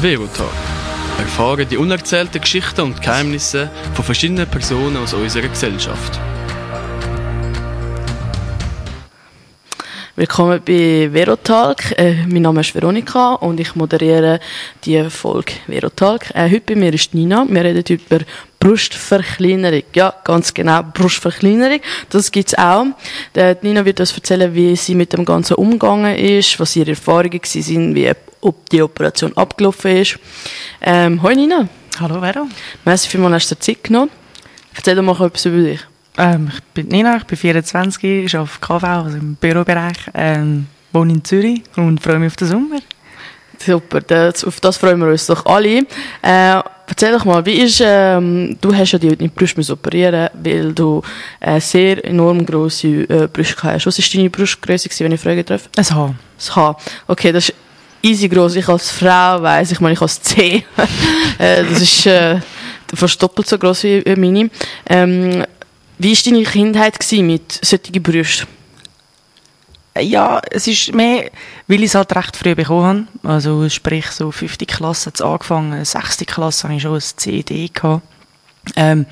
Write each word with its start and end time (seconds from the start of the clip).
Verotalk. 0.00 0.50
Erfahren 1.18 1.66
die 1.70 1.78
unerzählten 1.78 2.42
Geschichten 2.42 2.82
und 2.82 3.00
Geheimnisse 3.00 3.70
von 3.94 4.04
verschiedenen 4.04 4.46
Personen 4.46 4.98
aus 4.98 5.14
unserer 5.14 5.48
Gesellschaft. 5.48 6.20
Willkommen 10.14 10.60
bei 10.62 11.08
Verotalk. 11.10 11.98
Äh, 11.98 12.26
mein 12.26 12.42
Name 12.42 12.60
ist 12.60 12.74
Veronika 12.74 13.34
und 13.34 13.58
ich 13.58 13.74
moderiere 13.74 14.38
die 14.84 15.08
Folge 15.08 15.52
Verotalk. 15.66 16.30
Äh, 16.34 16.50
heute 16.50 16.74
bei 16.74 16.76
mir 16.76 16.92
ist 16.92 17.14
Nina. 17.14 17.46
Wir 17.48 17.64
reden 17.64 17.84
über 17.88 18.22
Brustverkleinerung. 18.60 19.82
Ja, 19.94 20.12
ganz 20.24 20.52
genau, 20.52 20.82
Brustverkleinerung. 20.82 21.80
Das 22.10 22.30
gibt's 22.30 22.54
auch. 22.54 22.84
Äh, 23.34 23.56
Nina 23.62 23.82
wird 23.84 24.00
uns 24.00 24.12
erzählen, 24.12 24.54
wie 24.54 24.76
sie 24.76 24.94
mit 24.94 25.14
dem 25.14 25.24
Ganzen 25.24 25.54
umgegangen 25.54 26.16
ist, 26.16 26.60
was 26.60 26.76
ihre 26.76 26.90
Erfahrungen 26.90 27.40
sind, 27.44 27.94
wie 27.94 28.12
ob 28.46 28.70
die 28.70 28.82
Operation 28.82 29.36
abgelaufen 29.36 29.96
ist. 29.96 30.18
Ähm, 30.80 31.22
hoi 31.22 31.34
Nina. 31.34 31.68
Hallo 31.98 32.20
Vero. 32.20 32.46
Merci 32.84 33.08
vielmals, 33.08 33.34
hast 33.34 33.50
du 33.50 33.54
dir 33.56 33.60
Zeit 33.60 33.84
genommen. 33.84 34.10
Erzähl 34.74 34.94
doch 34.94 35.02
mal 35.02 35.26
etwas 35.26 35.46
über 35.46 35.56
dich. 35.56 35.80
Ähm, 36.16 36.50
ich 36.54 36.62
bin 36.72 36.88
Nina, 36.88 37.16
ich 37.16 37.24
bin 37.24 37.36
24, 37.36 38.04
ich 38.04 38.36
arbeite 38.36 38.58
KV, 38.60 38.84
also 38.84 39.16
im 39.18 39.34
Bürobereich, 39.34 39.96
ähm, 40.14 40.66
wohne 40.92 41.14
in 41.14 41.24
Zürich 41.24 41.62
und 41.76 42.00
freue 42.00 42.18
mich 42.18 42.28
auf 42.28 42.36
den 42.36 42.48
Sommer. 42.48 42.78
Super, 43.58 44.00
das, 44.00 44.44
auf 44.44 44.60
das 44.60 44.76
freuen 44.76 45.00
wir 45.00 45.08
uns 45.08 45.26
doch 45.26 45.44
alle. 45.46 45.78
Äh, 46.22 46.62
erzähl 46.86 47.12
doch 47.12 47.24
mal, 47.24 47.44
wie 47.44 47.62
ist, 47.62 47.82
ähm, 47.84 48.56
du 48.60 48.74
hast 48.74 48.92
ja 48.92 48.98
die, 48.98 49.16
die 49.16 49.28
Brust 49.28 49.70
operieren 49.70 50.28
weil 50.34 50.72
du 50.72 51.02
äh, 51.40 51.58
sehr 51.60 52.04
enorm 52.04 52.46
grosse 52.46 53.08
äh, 53.08 53.28
Brüste 53.32 53.62
hast. 53.64 53.86
Was 53.86 53.98
war 53.98 54.04
deine 54.14 54.30
Brustgröße, 54.30 54.88
wenn 55.00 55.12
ich 55.12 55.20
fragen 55.20 55.44
darf? 55.44 55.68
Ein 55.76 55.90
Haar. 55.90 56.14
Das 56.36 56.54
Haar. 56.54 56.76
Okay, 57.08 57.32
das 57.32 57.48
ist 57.48 57.54
easy 58.06 58.28
groß. 58.28 58.56
Ich 58.56 58.68
als 58.68 58.90
Frau 58.90 59.42
weiss, 59.42 59.72
ich 59.72 59.80
meine, 59.80 59.94
ich 59.94 60.00
als 60.00 60.20
C. 60.22 60.64
äh, 61.38 61.64
das 61.64 61.80
ist 61.82 62.06
äh, 62.06 62.40
fast 62.94 63.22
doppelt 63.22 63.48
so 63.48 63.58
groß 63.58 63.84
wie 63.84 64.14
meine. 64.16 64.50
Ähm, 64.88 65.44
wie 65.98 66.14
war 66.14 66.22
deine 66.24 66.44
Kindheit 66.44 66.98
mit 67.12 67.64
solchen 67.64 68.02
Brüsten? 68.02 68.46
Ja, 69.98 70.42
es 70.50 70.66
ist 70.66 70.94
mehr, 70.94 71.30
weil 71.68 71.78
ich 71.78 71.86
es 71.86 71.94
halt 71.94 72.14
recht 72.14 72.36
früh 72.36 72.54
bekommen 72.54 73.08
habe. 73.22 73.34
Also 73.34 73.66
sprich, 73.70 74.06
so 74.08 74.30
5. 74.30 74.58
Klasse 74.66 75.06
hat 75.06 75.14
es 75.14 75.22
angefangen, 75.22 75.82
6. 75.82 76.18
Klasse 76.26 76.64
hatte 76.64 76.76
ich 76.76 76.82
schon 76.82 76.94
ein 76.94 77.00
CD 77.00 77.68
gehabt. 77.72 78.02
Ähm, 78.76 79.06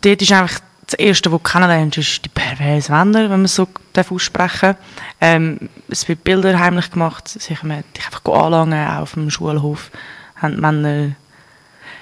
dort 0.00 0.22
ist 0.22 0.32
einfach 0.32 0.60
das 0.86 0.94
Erste, 0.94 1.30
was 1.30 1.42
du 1.42 1.50
kennenlernst, 1.50 1.98
ist 1.98 2.24
die 2.24 2.30
perverse 2.56 2.92
Wände, 2.92 3.30
wenn 3.30 3.40
man 3.40 3.46
so 3.46 3.68
aussprechen 3.94 4.74
darf. 4.74 4.76
Ähm, 5.20 5.68
es 5.88 6.08
wird 6.08 6.24
Bilder 6.24 6.58
heimlich 6.58 6.90
gemacht, 6.90 7.28
sich 7.28 7.62
einfach 7.62 8.24
anlangen, 8.24 8.88
auch 8.88 9.02
auf 9.02 9.14
dem 9.14 9.30
Schulhof, 9.30 9.90
haben 10.36 10.60
Männer 10.60 11.12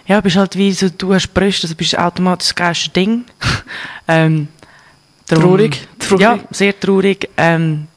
ja, 0.06 0.20
bist 0.20 0.36
halt 0.36 0.56
wie 0.56 0.72
so, 0.72 0.88
du 0.88 1.14
hast 1.14 1.34
Brüste, 1.34 1.66
also 1.66 1.74
bist 1.74 1.98
automatisch 1.98 2.48
das 2.48 2.54
geilste 2.54 2.90
Ding. 2.90 3.24
ähm, 4.08 4.48
darum, 5.26 5.44
traurig, 5.44 5.88
traurig. 5.98 6.20
Ja, 6.20 6.38
sehr 6.50 6.78
traurig. 6.78 7.28
Ähm, 7.36 7.88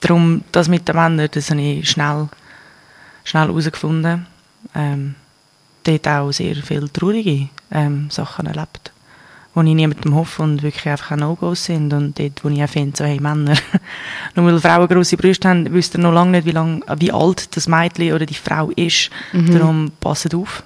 darum, 0.00 0.42
das 0.50 0.68
mit 0.68 0.88
den 0.88 0.96
Männern, 0.96 1.28
das 1.30 1.50
habe 1.50 1.60
ich 1.60 1.88
schnell, 1.88 2.28
schnell 3.22 3.46
herausgefunden. 3.46 4.26
Ähm, 4.74 5.14
dort 5.84 6.08
auch 6.08 6.32
sehr 6.32 6.56
viele 6.56 6.92
traurige 6.92 7.48
ähm, 7.70 8.10
Sachen 8.10 8.46
erlebt. 8.46 8.93
Wo 9.54 9.62
ich 9.62 9.74
niemandem 9.74 10.14
hoffe 10.14 10.42
und 10.42 10.62
wirklich 10.62 10.88
einfach 10.88 11.12
auch 11.12 11.16
No-Gos 11.16 11.66
sind. 11.66 11.92
Und 11.92 12.18
dort, 12.18 12.42
wo 12.42 12.48
ich 12.48 12.62
auch 12.62 12.68
finde, 12.68 12.96
so, 12.96 13.04
hey 13.04 13.20
Männer, 13.20 13.54
nur 14.34 14.46
weil 14.46 14.60
Frauen 14.60 14.88
grosse 14.88 15.16
Brüste 15.16 15.48
haben, 15.48 15.72
wisst 15.72 15.94
ihr 15.94 16.00
noch 16.00 16.12
lange 16.12 16.32
nicht, 16.32 16.46
wie, 16.46 16.50
lang, 16.50 16.82
wie 16.98 17.12
alt 17.12 17.56
das 17.56 17.68
Mädchen 17.68 18.12
oder 18.12 18.26
die 18.26 18.34
Frau 18.34 18.70
ist. 18.70 19.10
Mhm. 19.32 19.52
Darum 19.52 19.92
passet 20.00 20.34
auf. 20.34 20.64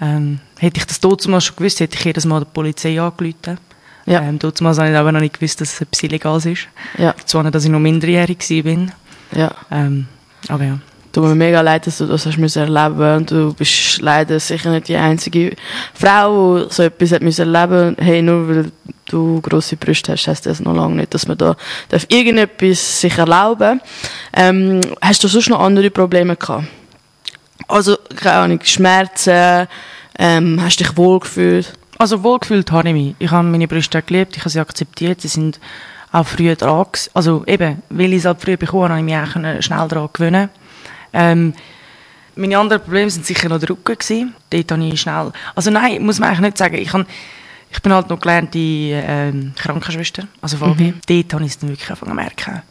Ähm, 0.00 0.38
hätte 0.58 0.78
ich 0.78 0.86
das 0.86 1.00
damals 1.00 1.44
schon 1.44 1.56
gewusst, 1.56 1.80
hätte 1.80 1.96
ich 1.96 2.04
jedes 2.04 2.24
Mal 2.24 2.40
der 2.40 2.46
Polizei 2.46 3.00
angerufen. 3.00 3.58
Ja. 4.06 4.22
Ähm, 4.22 4.38
damals 4.38 4.78
habe 4.78 4.90
ich 4.90 4.96
aber 4.96 5.12
noch 5.12 5.20
nicht 5.20 5.34
gewusst, 5.34 5.60
dass 5.60 5.74
es 5.74 5.80
etwas 5.80 6.02
Illegales 6.02 6.46
ist. 6.46 6.68
Ja. 6.96 7.14
Zwar 7.24 7.42
nicht, 7.42 7.54
dass 7.54 7.64
ich 7.64 7.70
noch 7.70 7.80
minderjährig 7.80 8.38
war. 8.38 8.86
Ja. 9.38 9.54
Ähm, 9.70 10.06
aber 10.48 10.64
ja. 10.64 10.78
Tut 11.18 11.26
mir 11.26 11.34
mega 11.34 11.62
leid, 11.62 11.84
dass 11.84 11.98
du 11.98 12.06
das 12.06 12.26
hast 12.26 12.38
müssen 12.38 12.62
erleben 12.62 13.16
und 13.16 13.30
du 13.32 13.52
bist 13.52 14.00
leider 14.00 14.38
sicher 14.38 14.70
nicht 14.70 14.86
die 14.86 14.94
einzige 14.94 15.56
Frau, 15.92 16.60
die 16.60 16.72
so 16.72 16.84
etwas 16.84 17.10
hat 17.10 17.22
müssen 17.22 17.52
erleben 17.52 17.96
Hey, 17.98 18.22
nur 18.22 18.48
weil 18.48 18.70
du 19.06 19.40
grosse 19.40 19.76
Brüste 19.76 20.12
hast, 20.12 20.28
heisst 20.28 20.46
das 20.46 20.60
noch 20.60 20.76
lange 20.76 20.94
nicht, 20.94 21.12
dass 21.12 21.26
man 21.26 21.36
da 21.36 21.56
darf 21.88 22.06
irgendetwas 22.08 23.00
sich 23.00 23.18
erlauben 23.18 23.80
ähm, 24.32 24.80
Hast 25.00 25.24
du 25.24 25.26
sonst 25.26 25.48
noch 25.48 25.58
andere 25.58 25.90
Probleme 25.90 26.36
gehabt? 26.36 26.68
Also, 27.66 27.96
keine 28.14 28.36
Ahnung, 28.36 28.60
Schmerzen, 28.62 29.66
ähm, 30.20 30.60
hast 30.62 30.78
du 30.78 30.84
dich 30.84 30.96
wohlgefühlt? 30.96 31.72
Also 31.98 32.22
wohlgefühlt 32.22 32.70
habe 32.70 32.90
ich 32.90 32.94
mich. 32.94 33.14
Ich 33.18 33.32
habe 33.32 33.48
meine 33.48 33.66
Brüste 33.66 34.00
geliebt, 34.02 34.36
ich 34.36 34.42
habe 34.42 34.50
sie 34.50 34.60
akzeptiert, 34.60 35.20
sie 35.22 35.26
sind 35.26 35.58
auch 36.12 36.28
früh 36.28 36.54
dran 36.54 36.86
Also 37.12 37.42
eben, 37.48 37.82
weil 37.90 38.12
ich 38.12 38.20
es 38.20 38.24
halt 38.24 38.40
früh 38.40 38.56
bekommen 38.56 38.84
habe, 38.84 38.92
habe 38.92 39.00
ich 39.00 39.36
mich 39.36 39.58
auch 39.58 39.62
schnell 39.64 39.88
daran 39.88 40.10
gewöhnen 40.12 40.48
ähm, 41.12 41.54
meine 42.36 42.58
anderen 42.58 42.82
Probleme 42.82 43.10
sind 43.10 43.26
sicher 43.26 43.48
noch 43.48 43.58
der 43.58 43.70
Rücken 43.70 43.98
gewesen. 43.98 44.34
Dort 44.50 44.72
habe 44.72 44.84
ich 44.84 45.00
schnell, 45.00 45.32
also 45.54 45.70
nein, 45.70 46.04
muss 46.04 46.18
man 46.18 46.28
eigentlich 46.28 46.40
nicht 46.40 46.58
sagen, 46.58 46.76
ich, 46.76 46.92
habe, 46.92 47.06
ich 47.70 47.82
bin 47.82 47.92
halt 47.92 48.08
noch 48.08 48.20
gelernte 48.20 48.58
ähm, 48.58 49.52
Krankenschwester, 49.56 50.28
also 50.40 50.56
VG. 50.56 50.80
Mhm. 50.80 50.94
Dort 51.08 51.34
habe 51.34 51.44
ich 51.44 51.50
es 51.50 51.58
dann 51.58 51.70
wirklich 51.70 51.90
angefangen 51.90 52.10
zu 52.10 52.16
merken 52.16 52.62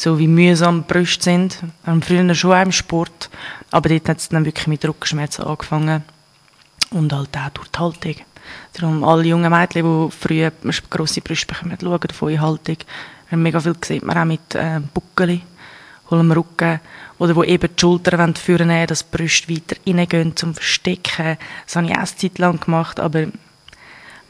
so 0.00 0.18
wie 0.18 0.28
mühsam 0.28 0.84
die 0.86 0.92
Brüste 0.92 1.22
sind. 1.22 1.58
Ähm, 1.86 2.00
früher 2.00 2.34
schon 2.34 2.52
auch 2.52 2.62
im 2.62 2.72
Sport, 2.72 3.28
aber 3.70 3.90
dort 3.90 4.08
hat 4.08 4.18
es 4.18 4.30
dann 4.30 4.44
wirklich 4.44 4.66
mit 4.66 4.84
Rückenschmerzen 4.84 5.44
angefangen. 5.44 6.02
Und 6.90 7.12
halt 7.12 7.36
auch 7.36 7.50
durch 7.50 7.68
die 7.68 7.78
Haltung. 7.78 8.14
Darum 8.72 9.04
alle 9.04 9.24
jungen 9.24 9.52
Mädchen, 9.52 9.84
die 9.84 10.10
früher 10.10 10.52
grosse 10.88 11.20
Brüste 11.20 11.46
bekommen, 11.46 11.76
schauen 11.80 12.00
auf 12.10 12.22
eure 12.22 12.40
Haltung. 12.40 12.78
Wir 13.28 13.32
haben 13.32 13.42
mega 13.42 13.60
viel 13.60 13.74
gesehen, 13.74 14.04
man 14.04 14.18
auch 14.18 14.24
mit 14.24 14.54
äh, 14.54 14.80
Buckeli, 14.92 15.42
holen 16.10 16.26
wir 16.26 16.36
Rücken. 16.36 16.80
Oder 17.20 17.36
wo 17.36 17.44
eben 17.44 17.68
die 17.68 17.80
Schultern 17.80 18.34
führen, 18.34 18.86
dass 18.86 19.08
die 19.08 19.16
Brüste 19.16 19.54
weiter 19.54 19.76
reingehen 19.86 20.34
zum 20.34 20.54
Verstecken. 20.54 21.36
Das 21.66 21.76
habe 21.76 21.86
ich 21.86 21.92
auch 21.92 21.98
eine 21.98 22.06
Zeit 22.06 22.38
lang 22.38 22.58
gemacht, 22.58 22.98
aber 22.98 23.26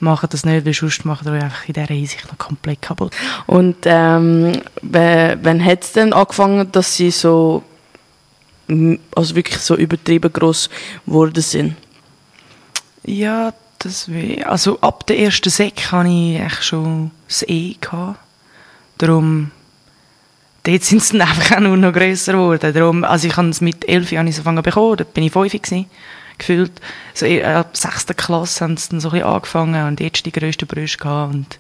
machen 0.01 0.29
das 0.31 0.45
nicht, 0.45 0.67
weil 0.67 0.75
sonst 0.75 1.05
machen 1.05 1.33
wir 1.33 1.43
einfach 1.43 1.69
in 1.69 1.75
dieser 1.75 1.87
Hinsicht 1.87 2.31
noch 2.31 2.39
komplett 2.39 2.83
kaputt. 2.83 3.13
Und 3.47 3.77
ähm, 3.85 4.61
wann 4.83 5.65
hat 5.65 5.85
es 5.85 5.93
denn 5.93 6.13
angefangen, 6.13 6.71
dass 6.73 6.97
sie 6.97 7.11
so 7.11 7.63
also 9.15 9.35
wirklich 9.35 9.59
so 9.59 9.77
übertrieben 9.77 10.33
groß 10.33 10.69
geworden 11.07 11.43
sind? 11.43 11.77
Ja, 13.05 13.53
das 13.79 14.11
wie, 14.11 14.45
also 14.45 14.81
ab 14.81 15.07
der 15.07 15.19
ersten 15.19 15.51
Sek 15.51 15.91
hatte 15.91 16.09
ich 16.09 16.41
echt 16.41 16.65
schon 16.65 17.11
das 17.29 17.43
E 17.49 17.77
gehabt. 17.81 18.19
Darum, 18.99 19.51
dort 20.65 20.85
sind 20.85 21.03
sie 21.03 21.19
dann 21.19 21.29
einfach 21.29 21.57
auch 21.57 21.61
nur 21.61 21.77
noch 21.77 21.93
grösser 21.93 22.33
geworden. 22.33 22.73
Darum, 22.73 23.05
also 23.05 23.27
ich 23.27 23.37
habe 23.37 23.49
es 23.49 23.61
mit 23.61 23.89
elf 23.89 24.13
Jahren 24.13 24.27
angefangen 24.27 24.63
bekommen, 24.63 24.97
da 24.97 25.05
bin 25.05 25.25
ich 25.25 25.33
fünf 25.33 25.53
gewesen 25.53 25.87
gefühlt, 26.41 26.73
so 27.15 27.27
ab 27.27 27.77
sechster 27.77 28.15
Klasse 28.15 28.65
haben 28.65 28.77
sie 28.77 28.89
dann 28.91 29.01
so 29.01 29.09
ein 29.09 29.13
bisschen 29.13 29.29
angefangen 29.29 29.87
und 29.87 30.01
jetzt 30.01 30.25
die 30.27 30.33
grössten 30.33 30.67
Brüste 30.67 30.99
gehabt 30.99 31.35
und 31.35 31.59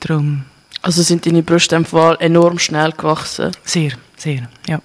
darum. 0.00 0.44
Also 0.82 1.02
sind 1.02 1.26
deine 1.26 1.42
Brüste 1.42 1.76
im 1.76 1.84
Fall 1.84 2.16
enorm 2.20 2.58
schnell 2.58 2.92
gewachsen? 2.92 3.50
Sehr, 3.64 3.92
sehr, 4.16 4.48
ja. 4.66 4.80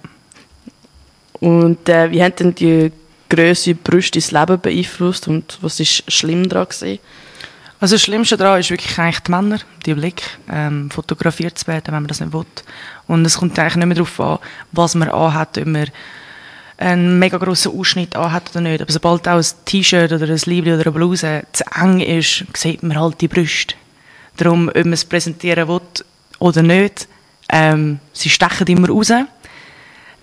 Und 1.40 1.88
äh, 1.88 2.10
wie 2.10 2.22
haben 2.22 2.34
denn 2.36 2.54
die 2.54 2.92
Größe 3.28 3.74
Brüste 3.74 4.18
das 4.18 4.30
Leben 4.30 4.60
beeinflusst 4.60 5.28
und 5.28 5.58
was 5.60 5.80
ist 5.80 6.10
schlimm 6.10 6.48
daran 6.48 6.68
gewesen? 6.68 6.98
Also 7.78 7.96
das 7.96 8.02
Schlimmste 8.02 8.36
daran 8.36 8.60
ist 8.60 8.70
wirklich 8.70 8.98
eigentlich 8.98 9.20
die 9.20 9.30
Männer, 9.30 9.58
die 9.84 9.94
Blick, 9.94 10.22
ähm, 10.50 10.90
fotografiert 10.90 11.58
zu 11.58 11.66
werden, 11.66 11.86
wenn 11.88 12.02
man 12.02 12.06
das 12.06 12.20
nicht 12.20 12.32
will. 12.32 12.46
Und 13.06 13.24
es 13.26 13.36
kommt 13.38 13.58
eigentlich 13.58 13.76
nicht 13.76 13.86
mehr 13.86 13.96
darauf 13.96 14.20
an, 14.20 14.38
was 14.72 14.94
man 14.94 15.10
anhat, 15.10 15.58
ob 15.58 15.66
man 15.66 15.88
einen 16.78 17.18
mega 17.18 17.38
grossen 17.38 17.78
Ausschnitt 17.78 18.16
anhat 18.16 18.50
oder 18.50 18.62
nicht. 18.62 18.80
Aber 18.80 18.92
sobald 18.92 19.28
auch 19.28 19.38
ein 19.38 19.64
T-Shirt 19.64 20.12
oder 20.12 20.26
ein 20.26 20.40
Liebling 20.46 20.74
oder 20.74 20.86
eine 20.86 20.92
Bluse 20.92 21.42
zu 21.52 21.64
eng 21.74 22.00
ist, 22.00 22.44
sieht 22.54 22.82
man 22.82 22.98
halt 22.98 23.20
die 23.20 23.28
Brüste. 23.28 23.74
Darum, 24.36 24.68
ob 24.68 24.76
man 24.76 24.92
es 24.92 25.04
präsentieren 25.04 25.68
will 25.68 25.80
oder 26.38 26.62
nicht, 26.62 27.08
ähm, 27.50 28.00
sie 28.12 28.28
stechen 28.28 28.66
immer 28.66 28.88
raus. 28.88 29.12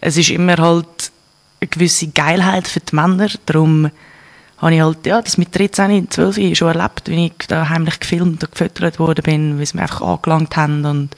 Es 0.01 0.17
ist 0.17 0.29
immer 0.29 0.57
halt 0.57 1.11
eine 1.59 1.67
gewisse 1.67 2.07
Geilheit 2.07 2.67
für 2.67 2.81
die 2.81 2.95
Männer. 2.95 3.29
Darum 3.45 3.89
habe 4.63 4.75
ich 4.75 4.81
halt, 4.81 5.05
ja, 5.05 5.21
das 5.21 5.37
mit 5.37 5.57
13, 5.57 6.09
12 6.09 6.57
schon 6.57 6.67
erlebt, 6.69 7.09
wie 7.09 7.27
ich 7.27 7.47
da 7.47 7.69
heimlich 7.69 7.99
gefilmt 7.99 8.43
und 8.43 8.51
gefüttert 8.51 8.99
worden 8.99 9.23
bin, 9.23 9.59
wie 9.59 9.65
sie 9.65 9.75
mich 9.75 9.83
einfach 9.83 10.01
angelangt 10.01 10.55
haben 10.55 10.85
und 10.85 11.09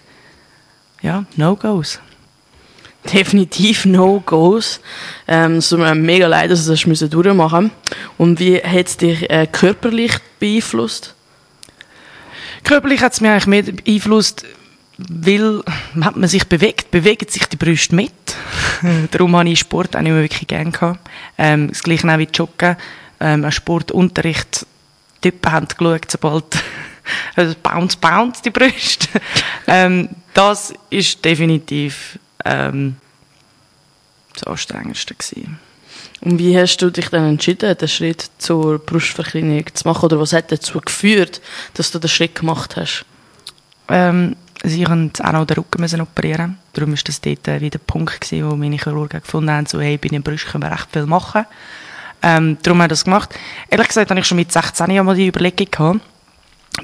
ja, 1.02 1.26
No-Goes 1.36 2.00
definitiv 3.14 3.86
No-Gos. 3.86 4.80
Ähm, 5.28 5.58
es 5.58 5.70
tut 5.70 5.80
mir 5.80 5.96
mega 5.96 6.28
leid, 6.28 6.52
dass 6.52 6.66
du 6.66 6.72
das 6.72 6.86
müssen 6.86 7.10
durchmachen 7.10 7.72
Und 8.18 8.40
wie 8.40 8.58
hat 8.58 8.88
es 8.88 8.98
dich 8.98 9.30
äh, 9.30 9.48
körperlich 9.48 10.14
beeinflusst? 10.40 11.14
Körperlich 12.64 13.02
hat 13.02 13.14
es 13.14 13.22
mich 13.22 13.30
eigentlich 13.30 13.48
mehr 13.48 13.64
beeinflusst, 13.64 14.46
weil, 14.98 15.62
wenn 15.94 16.20
man 16.20 16.30
sich 16.30 16.48
bewegt, 16.48 16.90
bewegen 16.90 17.28
sich 17.30 17.46
die 17.46 17.58
Brüste 17.58 17.96
mit. 17.96 18.12
Darum 19.12 19.36
habe 19.36 19.50
ich 19.50 19.60
Sport 19.60 19.96
auch 19.96 20.02
nicht 20.02 20.12
mehr 20.12 20.22
wirklich 20.22 20.48
gerne 20.48 20.72
gehabt. 20.72 21.00
Ähm, 21.38 21.68
das 21.70 21.84
gleiche 21.84 22.12
auch 22.12 22.18
wie 22.18 22.28
Joggen. 22.34 22.78
Ähm, 23.20 23.50
Sportunterricht, 23.52 24.66
die 25.24 25.32
Typen 25.32 25.52
haben 25.52 25.68
geschaut, 25.68 26.12
sobald 26.12 26.46
also 27.36 27.56
bounce, 27.62 27.98
bounce 27.98 28.42
die 28.42 28.50
Brüste. 28.50 29.08
ähm, 29.68 30.10
das 30.34 30.74
ist 30.90 31.24
definitiv 31.24 32.20
ähm, 32.44 32.98
das 34.34 34.44
Anstrengendste 34.44 35.16
gewesen. 35.16 35.60
Und 36.22 36.40
wie 36.40 36.58
hast 36.58 36.78
du 36.78 36.90
dich 36.90 37.10
dann 37.10 37.30
entschieden, 37.30 37.78
den 37.78 37.88
Schritt 37.88 38.30
zur 38.38 38.80
Brustverkleinerung 38.80 39.66
zu 39.74 39.88
machen? 39.88 40.06
Oder 40.06 40.20
was 40.20 40.34
hat 40.34 40.52
dazu 40.52 40.80
geführt, 40.82 41.42
dass 41.76 41.92
du 41.92 42.00
den 42.00 42.10
Schritt 42.10 42.36
gemacht 42.36 42.76
hast? 42.76 43.06
Ähm, 43.90 44.36
also 44.64 44.82
ich 44.82 44.88
musste 44.88 45.24
auch 45.24 45.32
noch 45.34 45.46
den 45.46 45.58
Rücken 45.58 45.82
müssen 45.82 46.02
operieren. 46.02 46.58
Darum 46.74 46.92
war 46.92 47.00
das 47.04 47.22
dort 47.22 47.48
äh, 47.48 47.62
wieder 47.62 47.78
der 47.78 47.86
Punkt, 47.86 48.22
gewesen, 48.22 48.50
wo 48.50 48.56
meine 48.56 48.78
Chirurgen 48.78 49.22
gefunden 49.22 49.52
haben, 49.52 49.66
so, 49.66 49.80
hey, 49.80 49.98
bei 49.98 50.08
den 50.08 50.24
Brüsten 50.24 50.52
können 50.52 50.64
wir 50.64 50.72
recht 50.72 50.92
viel 50.92 51.06
machen. 51.06 51.46
Ähm, 52.28 52.58
darum 52.64 52.80
haben 52.80 52.86
wir 52.86 52.88
das 52.88 53.04
gemacht. 53.04 53.36
Ehrlich 53.70 53.88
gesagt 53.88 54.10
habe 54.10 54.20
ich 54.20 54.26
schon 54.26 54.38
mit 54.38 54.52
16 54.52 54.90
Jahren 54.90 55.16
die 55.16 55.28
Überlegung 55.28 55.68
gehabt. 55.70 56.00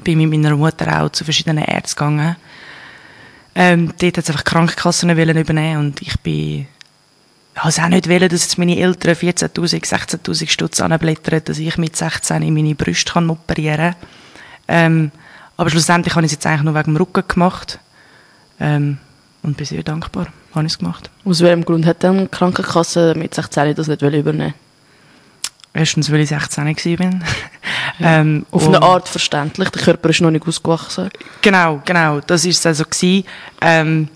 Bin 0.04 0.20
mit 0.20 0.30
meiner 0.30 0.56
Mutter 0.56 1.02
auch 1.02 1.10
zu 1.10 1.24
verschiedenen 1.24 1.64
Ärzten 1.64 1.98
gegangen. 1.98 2.36
Ähm, 3.56 3.92
dort 4.00 4.18
hat 4.18 4.24
es 4.24 4.30
einfach 4.30 4.44
Krankenkassen 4.44 5.10
übernehmen 5.10 5.78
und 5.78 6.00
ich 6.00 6.18
bin 6.20 6.68
also 7.56 7.82
auch 7.82 7.88
nicht 7.88 8.08
wollen, 8.08 8.30
dass 8.30 8.44
jetzt 8.44 8.60
meine 8.60 8.78
Eltern 8.78 9.16
14'000, 9.16 9.84
16'000 9.84 10.48
Stutz 10.48 10.80
anblättern, 10.80 11.42
dass 11.44 11.58
ich 11.58 11.76
mit 11.78 11.96
16 11.96 12.44
in 12.44 12.54
meine 12.54 12.76
Brüste 12.76 13.12
kann 13.12 13.30
operieren 13.32 13.94
kann. 13.94 14.08
Ähm, 14.68 15.12
aber 15.58 15.72
schlussendlich 15.72 16.16
habe 16.16 16.26
ich 16.26 16.32
es 16.32 16.34
jetzt 16.34 16.46
eigentlich 16.46 16.64
nur 16.64 16.76
wegen 16.76 16.94
dem 16.94 16.98
Rücken 16.98 17.28
gemacht. 17.28 17.80
Ähm, 18.60 19.00
und 19.42 19.58
bin 19.58 19.66
sehr 19.66 19.82
dankbar, 19.82 20.28
habe 20.54 20.68
ich 20.68 20.74
es 20.74 20.78
gemacht. 20.78 21.10
Aus 21.26 21.42
welchem 21.42 21.66
Grund 21.66 21.88
hat 21.88 22.04
dann 22.04 22.20
die 22.20 22.28
Krankenkasse 22.28 23.16
mit 23.18 23.34
16 23.34 23.74
das 23.74 23.88
nicht 23.88 24.04
übernehmen 24.04 24.54
Erstens, 25.74 26.12
weil 26.12 26.22
ich 26.22 26.30
16 26.30 26.66
war. 26.66 27.10
Ja. 28.00 28.22
ähm, 28.22 28.46
Auf 28.52 28.68
eine 28.68 28.82
Art 28.82 29.08
verständlich, 29.08 29.70
der 29.70 29.82
Körper 29.82 30.10
ist 30.10 30.22
noch 30.22 30.32
nicht 30.32 30.48
ausgewachsen. 30.48 31.10
Genau, 31.42 31.82
genau, 31.86 32.20
das 32.22 32.46
war 32.46 32.52
es 32.52 32.66
also 32.66 32.84
gewesen. 32.86 33.26
Ähm, 33.62 34.08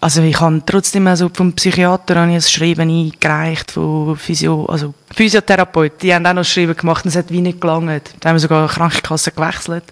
also 0.00 0.22
ich 0.22 0.40
habe 0.40 0.62
trotzdem 0.64 1.06
also 1.06 1.30
vom 1.32 1.52
Psychiater 1.52 2.16
habe 2.16 2.30
ich 2.30 2.36
ein 2.36 2.42
Schreiben 2.42 2.88
eingereicht 2.88 3.70
von 3.72 4.16
Physio, 4.16 4.64
also 4.66 4.94
Physiotherapeuten, 5.14 5.98
die 6.00 6.14
haben 6.14 6.26
auch 6.26 6.32
noch 6.32 6.44
Schreiben 6.44 6.74
gemacht 6.74 7.04
und 7.04 7.10
es 7.10 7.16
hat 7.16 7.30
wie 7.30 7.42
nicht 7.42 7.60
gelangt. 7.60 8.14
Da 8.20 8.30
haben 8.30 8.36
wir 8.36 8.40
sogar 8.40 8.60
eine 8.60 8.68
Krankenkasse 8.68 9.30
gewechselt. 9.30 9.84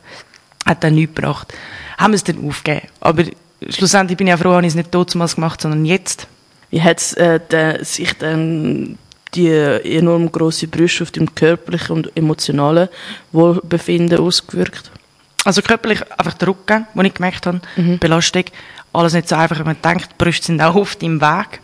Hat 0.65 0.83
dann 0.83 0.95
nichts 0.95 1.15
gebracht. 1.15 1.53
Haben 1.99 2.13
wir 2.13 2.17
es 2.17 2.25
dann 2.25 2.49
aufgegeben. 2.49 2.89
Aber 3.01 3.25
schlussendlich 3.69 4.17
bin 4.17 4.27
ich 4.27 4.35
auch 4.35 4.39
froh, 4.39 4.55
dass 4.55 4.63
ich 4.63 4.69
es 4.69 4.75
nicht 4.75 4.95
damals 4.95 5.35
gemacht 5.35 5.61
sondern 5.61 5.85
jetzt. 5.85 6.27
Wie 6.71 6.83
hat 6.83 6.99
es 6.99 7.13
äh, 7.15 7.79
sich 7.83 8.17
dann 8.19 8.99
die 9.35 9.49
enorm 9.49 10.31
grosse 10.33 10.69
Brüste 10.69 11.05
auf 11.05 11.11
dem 11.11 11.35
körperlichen 11.35 11.97
und 11.97 12.17
emotionalen 12.17 12.89
Wohlbefinden 13.33 14.19
ausgewirkt? 14.19 14.91
Also 15.45 15.63
körperlich 15.63 16.01
einfach 16.13 16.35
der 16.35 16.49
Rücken, 16.49 16.87
den 16.95 17.05
ich 17.05 17.15
gemerkt 17.15 17.47
habe, 17.47 17.61
mhm. 17.77 17.99
Belastung 17.99 18.45
alles 18.93 19.13
nicht 19.13 19.29
so 19.29 19.37
einfach, 19.37 19.59
wie 19.59 19.65
man 19.65 19.77
denkt. 19.83 20.11
Die 20.11 20.15
Brüste 20.25 20.47
sind 20.47 20.61
auch 20.61 20.75
oft 20.75 21.03
im 21.03 21.21
Weg. 21.21 21.61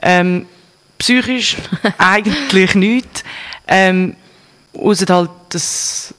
Ähm, 0.00 0.46
psychisch 0.98 1.56
eigentlich 1.98 2.74
nichts. 2.74 3.24
Ähm, 3.66 4.16
außer 4.74 5.14
halt 5.14 5.30
das, 5.50 6.14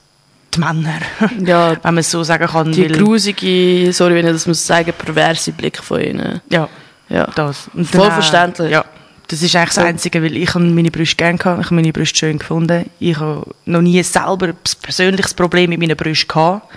die 0.54 0.60
Männer, 0.60 1.00
ja, 1.46 1.72
wenn 1.72 1.82
man 1.84 1.98
es 1.98 2.12
so 2.12 2.24
sagen 2.24 2.48
kann. 2.48 2.72
Die 2.72 2.88
grusige, 2.88 3.92
sorry, 3.92 4.16
wenn 4.16 4.28
ich 4.28 4.34
das 4.34 4.48
muss 4.48 4.66
sagen, 4.66 4.94
perverse 4.98 5.52
Blick 5.52 5.78
von 5.78 6.02
ihnen. 6.02 6.42
Ja, 6.50 6.70
ja. 7.10 7.26
das. 7.36 7.70
Und 7.74 7.88
Voll 7.88 8.12
verständlich. 8.12 8.72
Ja. 8.72 8.86
Das 9.28 9.42
ist 9.42 9.56
eigentlich 9.56 9.76
das 9.76 9.86
Einzige, 9.86 10.22
weil 10.22 10.36
ich 10.38 10.54
meine 10.56 10.92
Brüste 10.92 11.16
gerne 11.16 11.38
gehabt, 11.38 11.62
ich 11.62 11.66
habe 11.66 11.76
meine 11.76 11.94
Brüste 11.94 12.18
schön 12.18 12.40
gefunden. 12.40 12.90
Ich 13.00 13.18
habe 13.18 13.46
noch 13.66 13.82
nie 13.82 14.02
selber 14.04 14.48
ein 14.48 14.58
persönliches 14.82 15.34
Problem 15.34 15.70
mit 15.70 15.80
meinen 15.80 15.96
Brüsten 15.96 16.28
gehabt. 16.28 16.68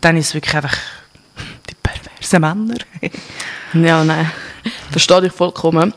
Dann 0.00 0.16
ist 0.16 0.28
es 0.28 0.34
wirklich 0.34 0.54
einfach 0.54 0.76
perverse 1.86 2.38
Männer. 2.38 2.78
ja, 3.74 4.04
nein. 4.04 4.30
Verstehe 4.90 5.22
dich 5.22 5.32
vollkommen. 5.32 5.94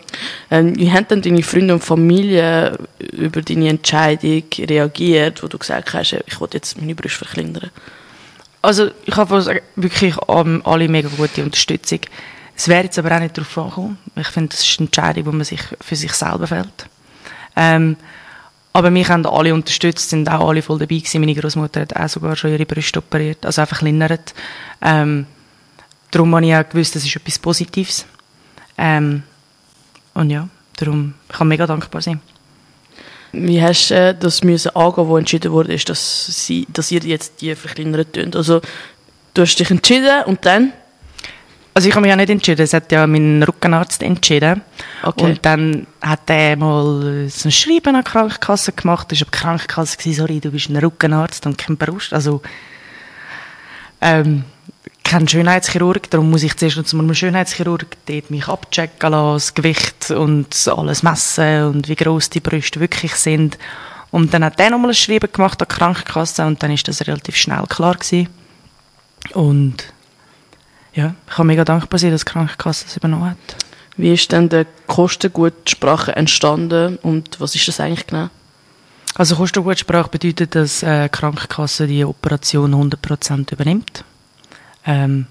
Ähm, 0.51 0.77
wie 0.77 0.91
haben 0.91 1.07
denn 1.07 1.21
deine 1.21 1.41
Freunde 1.41 1.73
und 1.73 1.83
Familie 1.83 2.77
über 3.11 3.41
deine 3.41 3.69
Entscheidung 3.69 4.43
reagiert, 4.59 5.41
wo 5.41 5.47
du 5.47 5.57
gesagt 5.57 5.93
hast, 5.93 6.13
ich 6.13 6.39
will 6.39 6.49
jetzt 6.53 6.79
meine 6.79 6.93
Brüste 6.93 7.25
verkleinern? 7.25 7.71
Also, 8.61 8.91
ich 9.05 9.15
habe 9.15 9.61
wirklich 9.75 10.15
alle 10.27 10.87
mega 10.89 11.09
gute 11.09 11.43
Unterstützung. 11.43 12.01
Es 12.59 12.67
wäre 12.67 12.83
jetzt 12.83 12.99
aber 12.99 13.15
auch 13.15 13.21
nicht 13.21 13.37
darauf 13.37 13.57
angekommen. 13.57 13.97
Ich 14.17 14.27
finde, 14.27 14.49
das 14.49 14.67
ist 14.67 14.79
eine 14.79 14.87
Entscheidung, 14.87 15.23
die 15.23 15.37
man 15.37 15.45
sich 15.45 15.61
für 15.79 15.95
sich 15.95 16.11
selber 16.11 16.45
fällt. 16.45 16.89
Ähm, 17.55 17.95
aber 18.73 18.91
mich 18.91 19.07
haben 19.07 19.25
alle 19.25 19.53
unterstützt, 19.53 20.09
sind 20.09 20.29
auch 20.29 20.49
alle 20.49 20.61
voll 20.61 20.77
dabei 20.77 20.97
gewesen. 20.97 21.21
Meine 21.21 21.35
Großmutter 21.35 21.79
hat 21.79 21.95
auch 21.95 22.09
sogar 22.09 22.35
schon 22.35 22.51
ihre 22.51 22.65
Brüste 22.65 22.99
operiert, 22.99 23.45
also 23.45 23.61
einfach 23.61 23.79
kleinert. 23.79 24.33
Ähm, 24.81 25.25
darum 26.11 26.35
habe 26.35 26.47
ich 26.47 26.53
auch 26.53 26.67
gewusst, 26.67 26.97
das 26.97 27.05
ist 27.05 27.15
etwas 27.15 27.39
Positives. 27.39 28.05
Ähm, 28.77 29.23
und 30.13 30.29
ja, 30.29 30.49
darum 30.75 31.13
kann 31.29 31.47
ich 31.47 31.51
mega 31.51 31.65
dankbar 31.65 32.01
sein. 32.01 32.19
Wie 33.31 33.61
hast 33.61 33.87
du 33.87 33.95
äh, 33.95 34.13
das 34.13 34.43
müssen 34.43 34.75
angehen, 34.75 35.07
wo 35.07 35.15
entschieden 35.15 35.53
wurde, 35.53 35.77
dass, 35.77 36.25
sie, 36.25 36.67
dass 36.73 36.91
ihr 36.91 36.99
jetzt 37.05 37.39
die 37.39 37.55
verkleinert 37.55 38.11
tönt? 38.11 38.35
Also, 38.35 38.59
du 39.33 39.43
hast 39.43 39.55
dich 39.55 39.71
entschieden 39.71 40.25
und 40.25 40.45
dann? 40.45 40.73
Also 41.73 41.87
ich 41.87 41.95
habe 41.95 42.01
mich 42.01 42.09
ja 42.09 42.15
nicht 42.15 42.29
entschieden, 42.29 42.61
es 42.61 42.73
hat 42.73 42.91
ja 42.91 43.07
mein 43.07 43.43
Rückenarzt 43.43 44.01
entschieden. 44.03 44.61
Okay. 45.03 45.23
Und 45.23 45.45
dann 45.45 45.87
hat 46.01 46.29
er 46.29 46.57
mal 46.57 47.29
so 47.29 47.47
ein 47.47 47.51
Schreiben 47.51 47.95
an 47.95 48.03
die 48.03 48.09
Krankenkasse 48.09 48.73
gemacht. 48.73 49.11
Das 49.11 49.21
war 49.21 49.27
die 49.31 49.37
Krankenkasse, 49.37 50.13
sorry, 50.13 50.39
du 50.39 50.51
bist 50.51 50.69
ein 50.69 50.77
Rückenarzt 50.77 51.45
und 51.45 51.57
kein 51.57 51.77
Brust. 51.77 52.13
Also, 52.13 52.41
ähm, 54.01 54.43
kein 55.03 55.27
Schönheitschirurg, 55.27 56.09
darum 56.09 56.29
muss 56.29 56.43
ich 56.43 56.55
zuerst 56.55 56.85
zu 56.85 56.99
einem 56.99 57.15
Schönheitschirurg 57.15 57.97
dort 58.05 58.29
mich 58.29 58.47
abchecken 58.47 59.11
lassen, 59.11 59.33
das 59.33 59.53
Gewicht 59.55 60.11
und 60.11 60.67
alles 60.67 61.01
messen 61.01 61.63
und 61.63 61.87
wie 61.87 61.95
groß 61.95 62.29
die 62.29 62.39
Brüste 62.39 62.79
wirklich 62.79 63.15
sind. 63.15 63.57
Und 64.11 64.33
dann 64.33 64.43
hat 64.43 64.59
er 64.59 64.69
nochmal 64.69 64.91
ein 64.91 64.95
Schreiben 64.95 65.31
gemacht 65.31 65.61
an 65.61 65.67
die 65.67 65.75
Krankenkasse 65.75 66.45
und 66.45 66.61
dann 66.61 66.71
ist 66.71 66.87
das 66.87 67.07
relativ 67.07 67.35
schnell 67.35 67.63
klar 67.67 67.95
gewesen. 67.95 68.29
Und 69.33 69.77
ja, 70.93 71.15
ich 71.27 71.35
kann 71.35 71.47
mega 71.47 71.63
dankbar 71.65 71.99
sein, 71.99 72.11
dass 72.11 72.25
die 72.25 72.31
Krankenkasse 72.31 72.85
das 72.85 72.97
übernommen 72.97 73.31
hat. 73.31 73.37
Wie 73.97 74.13
ist 74.13 74.31
denn 74.31 74.49
die 74.49 74.65
Kostengutsprache 74.87 76.15
entstanden 76.15 76.97
und 76.97 77.39
was 77.39 77.55
ist 77.55 77.67
das 77.67 77.79
eigentlich 77.79 78.07
genau? 78.07 78.29
Also 79.15 79.35
Kostengutsprache 79.35 80.09
bedeutet, 80.09 80.55
dass 80.55 80.83
äh, 80.83 81.03
die 81.03 81.09
Krankenkasse 81.09 81.87
die 81.87 82.05
Operation 82.05 82.73
100% 82.73 83.51
übernimmt. 83.51 84.03
Ähm, 84.85 85.27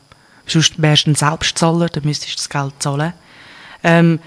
sonst 0.46 0.80
wärst 0.80 1.06
du 1.06 1.12
ein 1.12 1.14
Selbstzahler, 1.14 1.88
dann 1.88 2.04
müsstest 2.04 2.32
du 2.32 2.36
das 2.36 2.48
Geld 2.50 2.74
zahlen. 2.82 3.14
Ähm, 3.82 4.18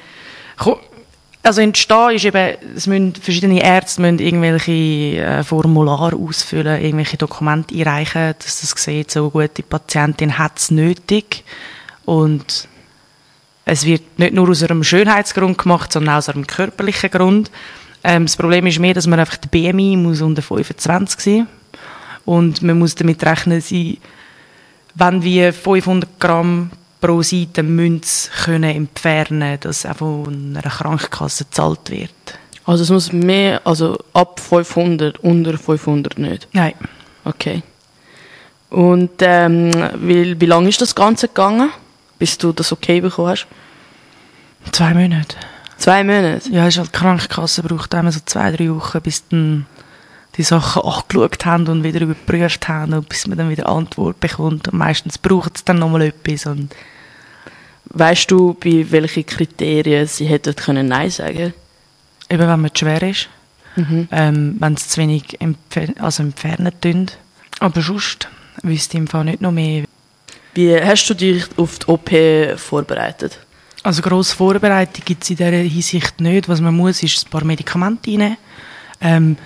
also 1.43 1.62
entstehen 1.62 2.12
ist 2.12 2.25
eben, 2.25 2.57
es 2.75 2.88
müssen, 2.88 3.15
verschiedene 3.15 3.63
Ärzte 3.63 4.01
müssen 4.01 4.19
irgendwelche 4.19 4.71
äh, 4.71 5.43
Formulare 5.43 6.15
ausfüllen, 6.15 6.81
irgendwelche 6.81 7.17
Dokumente 7.17 7.74
einreichen, 7.75 8.36
dass 8.38 8.62
das 8.62 8.71
sieht, 8.75 9.12
so 9.12 9.29
gut, 9.29 9.51
die 9.57 9.63
Patientin 9.63 10.38
hat 10.38 10.60
es 10.60 10.71
nötig. 10.71 11.43
Und 12.05 12.67
es 13.65 13.86
wird 13.86 14.19
nicht 14.19 14.33
nur 14.33 14.50
aus 14.50 14.63
einem 14.63 14.83
Schönheitsgrund 14.83 15.57
gemacht, 15.57 15.91
sondern 15.91 16.15
auch 16.15 16.17
aus 16.19 16.29
einem 16.29 16.45
körperlichen 16.45 17.10
Grund. 17.10 17.51
Ähm, 18.03 18.25
das 18.25 18.38
Problem 18.38 18.67
ist 18.67 18.79
mehr, 18.79 18.93
dass 18.93 19.07
man 19.07 19.19
einfach 19.19 19.38
der 19.38 19.50
BMI 19.50 19.95
muss 19.98 20.21
unter 20.21 20.41
25 20.41 21.19
sein 21.19 21.48
und 22.25 22.62
man 22.62 22.79
muss 22.79 22.95
damit 22.95 23.24
rechnen, 23.24 23.62
sie 23.62 24.00
wenn 24.95 25.24
wir 25.24 25.53
500 25.53 26.19
Gramm 26.19 26.71
pro 27.01 27.22
Seite 27.24 27.63
Münze 27.63 28.29
können 28.46 28.75
entfernen, 28.75 29.58
dass 29.60 29.86
auch 29.86 29.98
von 29.98 30.55
einer 30.55 30.70
Krankenkasse 30.70 31.46
gezahlt 31.46 31.89
wird. 31.89 32.12
Also 32.65 32.84
es 32.84 32.89
muss 32.89 33.12
mehr, 33.12 33.62
also 33.65 33.98
ab 34.13 34.39
500, 34.39 35.20
unter 35.20 35.58
500 35.58 36.17
nicht? 36.20 36.48
Nein. 36.53 36.75
Okay. 37.25 37.63
Und 38.70 39.12
ähm, 39.20 39.72
wie, 39.96 40.39
wie 40.39 40.46
lange 40.46 40.70
ist 40.70 40.79
das 40.79 40.96
Ganze 40.96 41.27
gegangen, 41.27 41.72
bis 42.20 42.38
du 42.38 42.53
das 42.53 42.72
okay 42.72 43.01
bekommen 43.01 43.29
hast? 43.29 43.48
Zwei 44.72 44.93
Monate. 44.93 45.36
Zwei 45.77 46.03
Monate? 46.03 46.50
Ja, 46.50 46.67
ist 46.67 46.77
halt 46.77 46.89
die 46.96 47.00
Krankenkasse 47.00 47.63
braucht 47.63 47.93
immer 47.93 48.12
so 48.12 48.20
zwei, 48.24 48.51
drei 48.51 48.70
Wochen, 48.70 49.01
bis 49.01 49.27
dann 49.27 49.65
die 50.38 50.43
Sachen 50.43 50.84
angeschaut 50.84 51.46
haben 51.46 51.67
und 51.67 51.84
wieder 51.84 52.01
überprüft 52.01 52.67
haben 52.67 52.93
und 52.93 53.10
bis 53.10 53.27
man 53.27 53.38
dann 53.38 53.50
wieder 53.50 53.67
Antwort 53.67 54.20
bekommt. 54.20 54.67
Und 54.67 54.77
meistens 54.77 55.17
braucht 55.17 55.58
es 55.58 55.65
dann 55.65 55.79
nochmal 55.79 56.03
etwas. 56.03 56.46
Und 56.46 56.74
weißt 57.93 58.31
du, 58.31 58.53
bei 58.53 58.86
welchen 58.89 59.25
Kriterien 59.25 60.07
sie 60.07 60.25
hätten 60.25 60.55
können 60.55 60.88
Nein 60.88 61.10
sagen 61.10 61.53
Eben, 62.29 62.48
wenn 62.48 62.62
man 62.62 62.71
schwer 62.74 63.01
ist. 63.03 63.27
Mhm. 63.75 64.07
Ähm, 64.12 64.55
wenn 64.60 64.74
es 64.74 64.89
zu 64.89 65.01
wenig 65.01 65.41
empf 65.41 65.77
also 66.00 66.24
entfernen 66.24 66.71
tun. 66.79 67.07
Aber 67.60 67.81
sonst 67.81 68.29
wüsste 68.63 68.98
ich 68.98 69.01
im 69.01 69.07
Fall 69.07 69.25
nicht 69.25 69.41
noch 69.41 69.51
mehr. 69.51 69.83
Wie 70.53 70.81
hast 70.81 71.07
du 71.10 71.13
dich 71.13 71.45
auf 71.57 71.79
die 71.79 71.88
OP 71.88 72.60
vorbereitet? 72.60 73.39
Also 73.83 74.01
grosse 74.01 74.36
Vorbereitung 74.36 75.03
gibt 75.05 75.24
es 75.24 75.29
in 75.29 75.38
dieser 75.38 75.51
Hinsicht 75.51 76.21
nicht. 76.21 76.48
Was 76.48 76.62
man 76.62 76.75
muss, 76.75 77.03
ist 77.03 77.25
ein 77.25 77.29
paar 77.29 77.43
Medikamente 77.43 78.12
reinnehmen. 78.12 78.38
Ähm, 79.01 79.38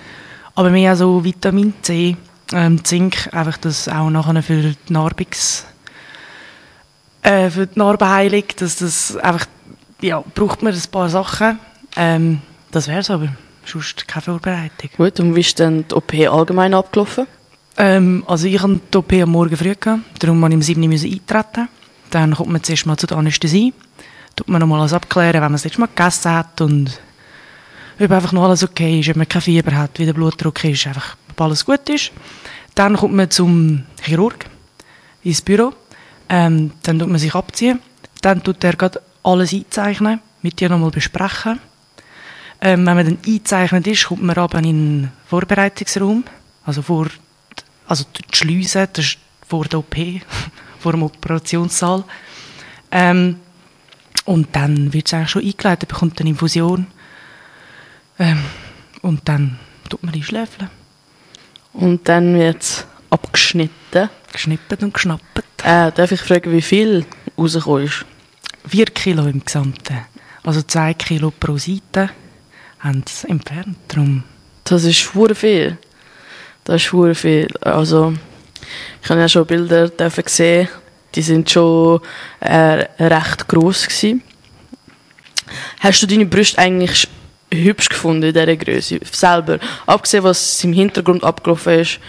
aber 0.54 0.70
mehr 0.70 0.94
so 0.96 1.24
Vitamin 1.24 1.74
C, 1.82 2.16
ähm, 2.52 2.84
Zink, 2.84 3.28
einfach 3.32 3.56
das 3.56 3.88
auch 3.88 4.10
nachher 4.10 4.42
für 4.42 4.62
die 4.62 4.92
Narbungs... 4.92 5.66
Äh, 7.26 7.50
für 7.50 7.66
die 7.66 7.76
Narbenheilung, 7.76 8.44
dass 8.56 8.76
das 8.76 9.16
einfach... 9.16 9.46
Ja, 10.00 10.22
braucht 10.34 10.62
man 10.62 10.72
ein 10.72 10.90
paar 10.92 11.08
Sachen. 11.08 11.58
Ähm, 11.96 12.40
das 12.70 12.86
wär's 12.86 13.10
aber. 13.10 13.30
Sonst 13.64 14.06
keine 14.06 14.22
Vorbereitung. 14.22 14.90
Gut, 14.96 15.18
und 15.18 15.34
wie 15.34 15.40
ist 15.40 15.58
denn 15.58 15.84
die 15.88 15.94
OP 15.94 16.14
allgemein 16.14 16.72
abgelaufen? 16.72 17.26
Ähm, 17.76 18.22
also 18.28 18.46
ich 18.46 18.62
hatte 18.62 18.78
die 18.92 18.96
OP 18.96 19.12
am 19.14 19.30
Morgen 19.30 19.56
früh, 19.56 19.74
gehabt, 19.74 20.02
darum 20.20 20.38
musste 20.38 20.54
ich 20.54 20.56
um 20.56 20.62
7 20.62 20.82
Uhr 20.82 21.12
eintreten. 21.12 21.68
Dann 22.10 22.34
kommt 22.34 22.52
man 22.52 22.62
zuerst 22.62 22.86
mal 22.86 22.96
zu 22.96 23.08
der 23.08 23.16
Anästhesie, 23.16 23.74
tut 24.36 24.48
man 24.48 24.60
nochmal 24.60 24.80
alles 24.80 24.92
abklären, 24.92 25.34
wenn 25.34 25.40
man 25.42 25.52
das 25.52 25.64
letzte 25.64 25.80
Mal 25.80 25.88
gegessen 25.88 26.30
hat 26.30 26.60
und 26.60 27.00
ob 27.98 28.10
einfach 28.12 28.32
noch 28.32 28.44
alles 28.44 28.62
okay 28.62 29.00
ist, 29.00 29.08
ob 29.08 29.16
man 29.16 29.28
kein 29.28 29.42
Fieber 29.42 29.74
hat, 29.74 29.98
wie 29.98 30.06
der 30.06 30.12
Blutdruck 30.12 30.62
ist, 30.62 30.86
einfach, 30.86 31.16
ob 31.30 31.40
alles 31.40 31.64
gut 31.64 31.88
ist. 31.88 32.12
Dann 32.76 32.96
kommt 32.96 33.14
man 33.14 33.30
zum 33.30 33.82
Chirurg 34.00 34.46
ins 35.24 35.42
Büro, 35.42 35.72
ähm, 36.28 36.72
dann 36.82 36.98
tut 36.98 37.08
man 37.08 37.18
sich 37.18 37.34
abziehen, 37.34 37.80
dann 38.22 38.42
tut 38.42 38.62
er 38.64 38.74
gerade 38.74 39.02
alles 39.22 39.52
einzeichnen, 39.52 40.20
mit 40.42 40.60
dir 40.60 40.68
nochmal 40.68 40.90
besprechen. 40.90 41.60
Ähm, 42.60 42.86
wenn 42.86 42.96
man 42.96 43.04
dann 43.04 43.18
eingezeichnet 43.26 43.86
ist, 43.86 44.06
kommt 44.06 44.22
man 44.22 44.36
aber 44.36 44.58
in 44.58 44.64
den 44.64 45.12
Vorbereitungsraum, 45.28 46.24
also 46.64 46.82
vor 46.82 47.08
also 47.86 48.04
die 48.04 48.36
Schleuse, 48.36 48.88
das 48.92 49.04
ist 49.04 49.18
vor 49.46 49.64
der 49.64 49.78
OP, 49.78 49.96
vor 50.78 50.92
dem 50.92 51.02
Operationssaal. 51.02 52.04
Ähm, 52.90 53.40
und 54.24 54.48
dann 54.56 54.92
wird 54.92 55.06
es 55.06 55.14
eigentlich 55.14 55.30
schon 55.30 55.44
eingeleitet, 55.44 55.88
bekommt 55.88 56.20
eine 56.20 56.30
Infusion. 56.30 56.86
Ähm, 58.18 58.42
und 59.02 59.28
dann 59.28 59.58
tut 59.88 60.02
man 60.02 60.12
die 60.12 60.22
Schläfeln. 60.22 60.70
Und 61.72 62.08
dann 62.08 62.34
wird 62.34 62.62
es 62.62 62.86
abgeschnitten. 63.36 64.08
Geschnippt 64.32 64.82
und 64.82 64.94
geschnappt. 64.94 65.42
Äh, 65.62 65.92
darf 65.92 66.10
ich 66.10 66.20
fragen, 66.20 66.52
wie 66.52 66.62
viel 66.62 67.04
rausgekommen 67.38 67.84
ist? 67.84 68.06
Vier 68.66 68.86
Kilo 68.86 69.26
im 69.26 69.44
Gesamten. 69.44 70.06
Also 70.42 70.62
zwei 70.62 70.94
Kilo 70.94 71.30
pro 71.30 71.58
Seite 71.58 72.10
haben 72.80 73.04
sie 73.06 73.28
entfernt. 73.28 73.76
Darum 73.88 74.24
Das 74.64 74.84
ist 74.84 74.96
schwur 74.96 75.34
viel. 75.34 75.76
Das 76.64 76.76
ist 76.76 76.82
schwur 76.82 77.14
viel. 77.14 77.48
Also, 77.60 78.14
ich 79.02 79.10
habe 79.10 79.20
ja 79.20 79.28
schon 79.28 79.46
Bilder 79.46 79.88
dürfen 79.90 80.24
sehen. 80.26 80.68
Die 81.14 81.22
sind 81.22 81.50
schon 81.50 82.00
äh, 82.40 82.86
recht 82.98 83.48
gross 83.48 83.86
gewesen. 83.86 84.22
Hast 85.80 86.02
du 86.02 86.06
deine 86.06 86.26
Brüste 86.26 86.58
eigentlich 86.58 87.06
hübsch 87.52 87.90
gefunden 87.90 88.24
in 88.24 88.32
dieser 88.32 88.56
Größe? 88.56 89.00
Selber. 89.12 89.58
Abgesehen, 89.86 90.24
was 90.24 90.64
im 90.64 90.72
Hintergrund 90.72 91.22
abgelaufen 91.22 91.80
ist, 91.80 92.00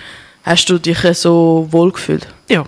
hast 0.47 0.65
du 0.69 0.79
dich 0.79 0.99
so 1.17 1.67
wohl 1.71 1.91
gefühlt? 1.91 2.27
Ja, 2.49 2.63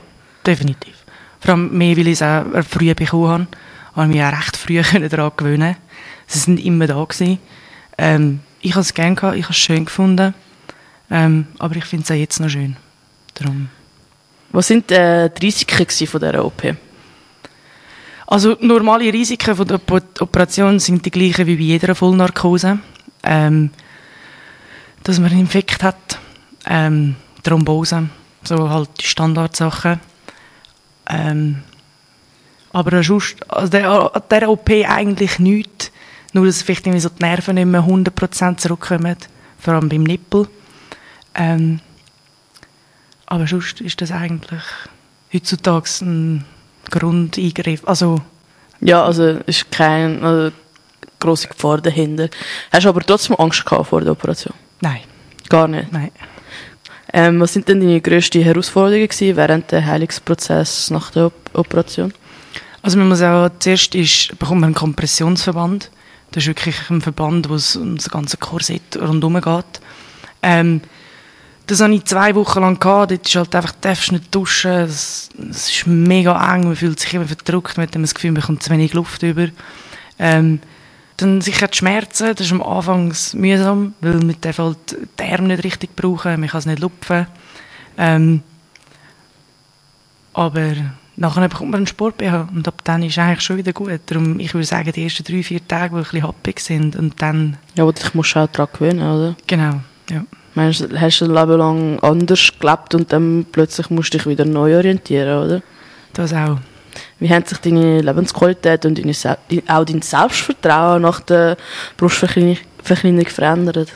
definitiv. 0.45 0.95
Vor 1.39 1.53
allem 1.53 1.77
mehr, 1.77 1.95
weil 1.97 2.07
ich 2.07 2.13
es 2.13 2.21
auch 2.21 2.43
früh 2.69 2.93
bekommen 2.93 3.27
habe. 3.29 3.47
habe 3.95 4.07
ich 4.11 4.15
mich 4.15 4.23
auch 4.23 4.31
recht 4.37 4.57
früh 4.57 4.81
daran 5.09 5.31
gewöhnen 5.35 5.75
Sie 6.27 6.39
sind 6.39 6.63
immer 6.63 6.85
da 6.85 7.03
gewesen. 7.03 7.39
Ähm, 7.97 8.41
ich 8.61 8.71
habe 8.71 8.81
es 8.81 8.93
gerne 8.93 9.15
gehabt, 9.15 9.37
ich 9.37 9.43
habe 9.43 9.53
es 9.53 9.57
schön 9.57 9.85
gefunden. 9.85 10.33
Ähm, 11.09 11.47
aber 11.57 11.75
ich 11.77 11.85
finde 11.85 12.03
es 12.03 12.11
auch 12.11 12.15
jetzt 12.15 12.39
noch 12.39 12.49
schön. 12.49 12.75
Darum. 13.33 13.69
Was 14.51 14.67
sind 14.67 14.91
äh, 14.91 15.29
die 15.29 15.45
Risiken 15.45 16.07
von 16.07 16.19
dieser 16.21 16.45
OP? 16.45 16.75
Also 18.27 18.57
normale 18.61 19.11
Risiken 19.11 19.55
von 19.55 19.67
der 19.67 19.77
Op- 19.77 20.21
Operation 20.21 20.79
sind 20.79 21.03
die 21.03 21.09
gleichen 21.11 21.47
wie 21.47 21.55
bei 21.55 21.63
jeder 21.63 21.95
Vollnarkose. 21.95 22.77
Ähm, 23.23 23.71
dass 25.03 25.19
man 25.19 25.31
einen 25.31 25.41
Infekt 25.41 25.81
hat, 25.81 26.19
ähm, 26.67 27.15
Thrombose, 27.43 28.09
so 28.43 28.69
halt 28.69 28.89
die 28.99 29.05
Standardsachen. 29.05 29.99
Ähm, 31.09 31.63
aber 32.71 33.01
sonst, 33.03 33.37
also 33.51 33.69
der, 33.69 33.89
an 33.89 34.21
dieser 34.31 34.49
OP 34.49 34.69
eigentlich 34.69 35.39
nichts, 35.39 35.91
nur 36.33 36.45
dass 36.45 36.61
vielleicht 36.61 36.85
irgendwie 36.85 37.01
so 37.01 37.09
die 37.09 37.23
Nerven 37.23 37.55
nicht 37.55 37.65
mehr 37.65 37.83
100% 37.83 38.57
zurückkommen, 38.57 39.15
vor 39.57 39.73
allem 39.73 39.89
beim 39.89 40.03
Nippel. 40.03 40.47
Ähm, 41.35 41.79
aber 43.25 43.47
sonst 43.47 43.81
ist 43.81 44.01
das 44.01 44.11
eigentlich 44.11 44.61
heutzutage 45.33 45.89
ein 46.01 46.45
Grundeingriff. 46.91 47.87
Also, 47.87 48.21
Ja, 48.81 49.03
also 49.03 49.23
ist 49.45 49.71
keine 49.71 50.21
also, 50.21 50.55
grosse 51.19 51.47
Gefahr 51.47 51.79
dahinter. 51.81 52.29
Hast 52.71 52.85
du 52.85 52.89
aber 52.89 53.01
trotzdem 53.01 53.35
Angst 53.37 53.65
gehabt 53.65 53.87
vor 53.89 54.01
der 54.01 54.11
Operation? 54.11 54.53
nein, 54.81 55.01
Gar 55.49 55.67
nicht. 55.67 55.91
nein. 55.91 56.11
Ähm, 57.11 57.39
was 57.39 57.53
sind 57.53 57.67
denn 57.67 57.79
deine 57.79 58.01
grössten 58.01 58.43
Herausforderungen 58.43 59.07
gewesen 59.07 59.35
während 59.35 59.71
des 59.71 59.83
Heilungsprozesses 59.83 60.91
nach 60.91 61.11
der 61.11 61.27
Op 61.27 61.33
Operation? 61.53 62.13
Also 62.81 62.97
man 62.97 63.09
muss 63.09 63.21
auch, 63.21 63.49
zuerst 63.59 63.95
ist, 63.95 64.37
bekommt 64.37 64.61
man 64.61 64.69
einen 64.69 64.75
Kompressionsverband. 64.75 65.89
Das 66.31 66.43
ist 66.43 66.47
wirklich 66.47 66.75
ein 66.89 67.01
Verband, 67.01 67.49
wo 67.49 67.55
es 67.55 67.75
um 67.75 67.95
das 67.97 68.09
ganze 68.09 68.37
Korsett 68.37 68.97
rundherum 69.01 69.41
geht. 69.41 69.81
Ähm, 70.43 70.81
das 71.65 71.81
habe 71.81 71.93
ich 71.93 72.05
zwei 72.05 72.33
Wochen 72.35 72.61
lang 72.61 72.79
gehabt. 72.79 73.11
Dort 73.11 73.27
ist 73.27 73.35
halt 73.35 73.55
einfach, 73.55 73.71
du 73.73 73.77
darfst 73.81 74.11
nicht 74.11 74.33
duschen. 74.33 74.71
Es, 74.71 75.29
ist 75.37 75.87
mega 75.87 76.55
eng. 76.55 76.63
Man 76.65 76.75
fühlt 76.75 76.99
sich 76.99 77.13
immer 77.13 77.25
verdrückt. 77.25 77.77
Man 77.77 77.87
hat 77.87 77.95
immer 77.95 78.05
das 78.05 78.15
Gefühl, 78.15 78.31
man 78.31 78.41
kommt 78.41 78.63
zu 78.63 78.69
wenig 78.71 78.93
Luft 78.93 79.21
über. 79.23 79.49
Ähm, 80.17 80.59
dann 81.21 81.41
sicher 81.41 81.67
die 81.67 81.77
Schmerzen. 81.77 82.29
Das 82.35 82.45
ist 82.45 82.51
am 82.51 82.61
Anfang 82.61 83.13
mühsam, 83.33 83.93
weil 84.01 84.15
man 84.15 84.35
darf 84.41 84.57
halt 84.59 84.77
die 85.19 85.23
Arme 85.23 85.49
nicht 85.49 85.63
richtig 85.63 85.95
brauchen. 85.95 86.39
Man 86.39 86.49
kann 86.49 86.59
es 86.59 86.65
nicht 86.65 86.79
lupfen. 86.79 87.27
Ähm, 87.97 88.41
aber 90.33 90.73
nachher 91.15 91.49
bekommt 91.49 91.71
man 91.71 91.79
einen 91.79 91.87
Sport 91.87 92.17
BH 92.17 92.47
und 92.53 92.67
ab 92.67 92.81
dann 92.83 93.03
ist 93.03 93.13
es 93.13 93.17
eigentlich 93.17 93.41
schon 93.41 93.57
wieder 93.57 93.73
gut. 93.73 93.99
Darum, 94.05 94.39
ich 94.39 94.53
würde 94.53 94.65
sagen, 94.65 94.91
die 94.91 95.03
ersten 95.03 95.23
drei, 95.23 95.43
vier 95.43 95.65
Tage, 95.67 95.89
die 95.95 95.97
ein 95.97 96.03
bisschen 96.03 96.23
happig 96.23 96.59
sind 96.59 96.95
und 96.95 97.21
dann, 97.21 97.57
Ja, 97.75 97.83
aber 97.83 97.93
dich 97.93 98.13
musst 98.13 98.35
du 98.35 98.39
auch 98.39 98.47
daran 98.47 98.67
gewöhnen, 98.73 99.01
oder? 99.01 99.35
genau, 99.47 99.81
ja. 100.09 100.23
Meinst 100.55 100.81
du, 100.81 100.99
hast 100.99 101.19
du 101.19 101.25
ein 101.25 101.33
Leben 101.33 101.59
lang 101.59 101.99
anders 101.99 102.51
gelebt 102.59 102.95
und 102.95 103.11
dann 103.13 103.45
plötzlich 103.51 103.89
musst 103.89 104.13
du 104.13 104.17
dich 104.17 104.27
wieder 104.27 104.45
neu 104.45 104.75
orientieren, 104.77 105.45
oder? 105.45 105.61
Das 106.13 106.33
auch. 106.33 106.57
Wie 107.19 107.29
hat 107.29 107.47
sich 107.47 107.57
deine 107.59 108.01
Lebensqualität 108.01 108.85
und 108.85 108.97
deine, 108.97 109.37
auch 109.67 109.85
dein 109.85 110.01
Selbstvertrauen 110.01 111.01
nach 111.01 111.19
der 111.21 111.57
Brustverkleinerung 111.97 112.57
verändert? 113.27 113.93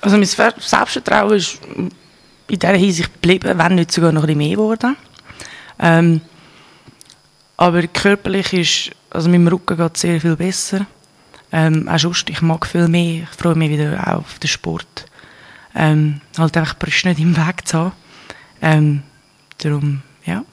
Also 0.00 0.16
mein 0.16 0.26
Ver- 0.26 0.54
Selbstvertrauen 0.58 1.36
ist 1.36 1.60
in 1.76 1.90
dieser 2.48 2.72
Hinsicht 2.74 3.12
geblieben, 3.14 3.58
wenn 3.58 3.74
nicht 3.74 3.92
sogar 3.92 4.12
noch 4.12 4.26
ein 4.26 4.38
mehr 4.38 4.50
geworden. 4.50 4.96
Ähm, 5.78 6.20
aber 7.56 7.86
körperlich 7.88 8.52
ist, 8.52 8.90
also 9.10 9.28
meinem 9.28 9.48
Rücken 9.48 9.76
geht 9.76 9.96
es 9.96 10.00
sehr 10.00 10.20
viel 10.20 10.36
besser. 10.36 10.86
Ähm, 11.50 11.88
auch 11.88 11.98
sonst, 11.98 12.28
ich 12.30 12.42
mag 12.42 12.66
viel 12.66 12.88
mehr, 12.88 13.24
ich 13.24 13.38
freue 13.38 13.54
mich 13.54 13.70
wieder 13.70 14.00
auch 14.06 14.18
auf 14.18 14.38
den 14.38 14.48
Sport. 14.48 15.06
Ähm, 15.74 16.20
halt 16.36 16.56
einfach 16.56 16.74
die 16.74 16.84
Brüste 16.84 17.08
nicht 17.08 17.20
im 17.20 17.36
Weg 17.36 17.66
zu 17.66 17.78
haben. 17.78 17.92
Ähm, 18.60 19.02
darum, 19.58 20.02
ja. 20.24 20.44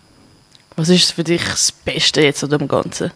Was 0.75 0.89
ist 0.89 1.13
für 1.13 1.24
dich 1.24 1.44
das 1.44 1.72
Beste 1.72 2.22
jetzt 2.22 2.44
an 2.44 2.50
dem 2.50 2.67
Ganzen? 2.67 3.12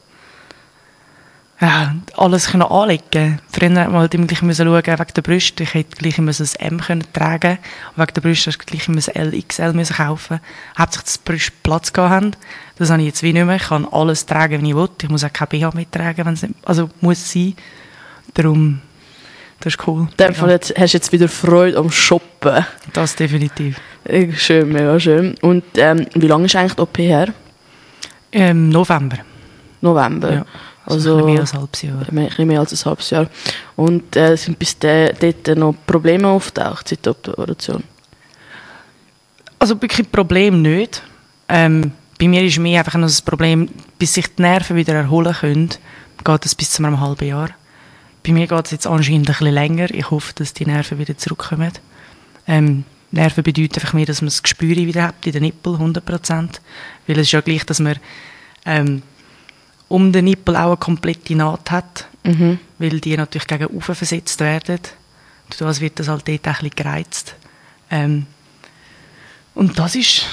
ja, 1.62 1.94
alles 2.16 2.52
können 2.52 2.64
anlegen. 2.64 3.42
Früher 3.52 3.70
hat 3.76 3.92
man 3.92 4.00
halt 4.00 4.14
immer 4.14 4.28
gleich 4.28 4.42
müssen 4.42 4.66
schauen 4.66 4.86
wegen 4.86 5.14
der 5.14 5.22
Brüste. 5.22 5.64
Ich 5.64 5.74
hätte 5.74 5.98
gleich 5.98 6.18
müssen 6.18 6.48
ein 6.60 6.74
M 6.74 6.80
können 6.80 7.04
tragen. 7.12 7.58
Und 7.96 8.02
wegen 8.02 8.14
der 8.14 8.22
Brüste 8.22 8.50
hast 8.50 8.60
du 8.60 8.66
gleich 8.66 8.88
müssen 8.88 9.14
L, 9.14 9.42
XL 9.42 9.74
müssen 9.74 9.98
kaufen. 9.98 10.40
Hauptsächlich, 10.78 11.06
dass 11.06 11.22
die 11.22 11.30
Brüste 11.30 11.52
Platz 11.64 11.92
gehabt 11.92 12.12
haben. 12.12 12.32
Das 12.78 12.90
habe 12.90 13.02
ich 13.02 13.08
jetzt 13.08 13.24
wie 13.24 13.34
nicht 13.34 13.46
mehr. 13.46 13.58
Ich 13.58 13.64
kann 13.68 13.86
alles 13.92 14.26
tragen, 14.26 14.62
wie 14.62 14.70
ich 14.70 14.76
will. 14.76 14.90
Ich 15.02 15.10
muss 15.10 15.26
auch 15.26 15.34
kein 15.34 15.50
BH 15.50 15.72
mittragen, 15.74 16.26
wenn 16.26 16.34
es 16.34 16.44
nicht, 16.44 16.56
also 16.64 16.90
muss 17.02 17.30
sein. 17.30 17.56
Darum, 18.36 18.80
das 19.60 19.74
ist 19.74 19.88
cool. 19.88 20.08
In 20.12 20.18
dem 20.18 20.36
Fall 20.36 20.52
jetzt, 20.52 20.74
hast 20.78 20.94
du 20.94 20.98
jetzt 20.98 21.12
wieder 21.12 21.28
Freude 21.28 21.78
am 21.78 21.92
Shoppen. 21.92 22.66
Das 22.94 23.16
definitiv. 23.18 23.82
Schön, 24.38 24.72
mega 24.72 24.98
schön. 24.98 25.36
Und 25.42 25.66
ähm, 25.76 26.06
wie 26.16 26.28
lange 26.28 26.46
ist 26.46 26.56
eigentlich 26.56 26.76
die 26.76 26.82
OP 26.82 26.98
her? 27.00 27.34
Im 28.32 28.70
November. 28.70 29.18
November. 29.82 30.34
Ja. 30.34 30.46
Also, 30.86 31.18
Also, 31.18 31.18
ein 31.18 31.18
bisschen 31.18 31.34
mehr 31.34 31.40
als 31.40 31.54
ein 31.54 31.60
halbes 31.60 31.82
Jahr. 31.82 32.00
Ein 32.00 32.26
bisschen 32.28 32.48
mehr 32.48 32.60
als 32.60 32.74
ein 32.74 32.90
halbes 32.90 33.10
Jahr. 33.10 33.28
Und 33.76 34.16
äh, 34.16 34.36
sind 34.36 34.60
bis 34.60 34.78
de, 34.80 35.14
dort 35.14 35.58
noch 35.58 35.76
Probleme 35.86 36.28
auftaucht 36.28 36.88
seit 36.88 37.06
der 37.06 37.12
Operation? 37.12 37.84
Also 39.60 39.82
wirklich 39.82 40.12
Problem 40.12 40.62
nicht. 40.62 41.04
Ähm, 41.48 41.92
bei 42.20 42.28
mir 42.28 42.44
ist 42.44 42.58
mehr 42.60 42.80
einfach 42.80 42.98
noch 43.00 43.08
das 43.08 43.22
Problem, 43.22 43.70
bis 43.98 44.14
sich 44.14 44.28
die 44.36 44.42
Nerven 44.42 44.76
wieder 44.76 44.94
erholen 44.94 45.34
können, 45.34 45.70
geht 46.24 46.46
es 46.46 46.56
bis 46.56 46.72
zu 46.72 46.84
einem 46.84 47.00
halben 47.00 47.28
Jahr. 47.28 47.50
Bei 48.26 48.34
mir 48.34 48.48
geht 48.48 48.66
es 48.66 48.72
jetzt 48.72 48.88
anscheinend 48.88 49.30
ein 49.30 49.34
bisschen 49.34 49.54
länger. 49.54 49.90
Ich 49.92 50.10
hoffe, 50.12 50.34
dass 50.36 50.54
die 50.54 50.66
Nerven 50.66 50.98
wieder 50.98 51.18
zurückkommen. 51.18 51.72
Ähm, 52.48 52.84
Nerven 53.12 53.44
bedeutet 53.44 53.78
einfach 53.80 53.94
mehr, 53.94 54.06
dass 54.06 54.22
man 54.22 54.28
das 54.28 54.44
Gespür 54.44 54.76
wieder 54.76 55.04
hat 55.04 55.26
in 55.26 55.32
den 55.32 55.44
Nippel, 55.44 55.74
100%. 55.76 56.60
Weil 57.08 57.16
es 57.20 57.28
ist 57.28 57.32
ja 57.32 57.42
gleich, 57.42 57.66
dass 57.66 57.80
man 57.80 57.96
ähm, 58.66 59.02
um 59.88 60.12
den 60.12 60.26
Nippel 60.26 60.56
auch 60.56 60.68
eine 60.68 60.78
komplette 60.78 61.36
Naht 61.36 61.72
hat, 61.72 62.08
Mhm. 62.24 62.60
weil 62.80 63.00
die 63.00 63.16
natürlich 63.16 63.48
gegen 63.48 63.68
oben 63.68 63.82
versetzt 63.96 64.40
werden. 64.42 64.80
Durch 65.50 65.58
das 65.60 65.82
wird 65.82 66.00
das 66.00 66.10
halt 66.10 66.28
dort 66.28 66.42
auch 66.42 66.48
ein 66.48 66.54
bisschen 66.70 66.76
gereizt. 66.76 67.36
Ähm, 67.90 68.26
und 69.56 69.80
das 69.80 69.96
ist 69.96 70.26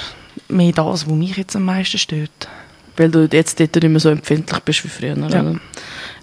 mehr 0.49 0.73
das, 0.73 1.07
was 1.07 1.13
mich 1.15 1.37
jetzt 1.37 1.55
am 1.55 1.63
meisten 1.63 1.97
stört. 1.97 2.47
Weil 2.97 3.09
du 3.09 3.27
jetzt 3.31 3.59
dort 3.59 3.75
nicht 3.75 3.87
mehr 3.89 3.99
so 3.99 4.09
empfindlich 4.09 4.59
bist 4.59 4.83
wie 4.83 4.89
früher. 4.89 5.17
Ja. 5.17 5.25
Oder? 5.25 5.59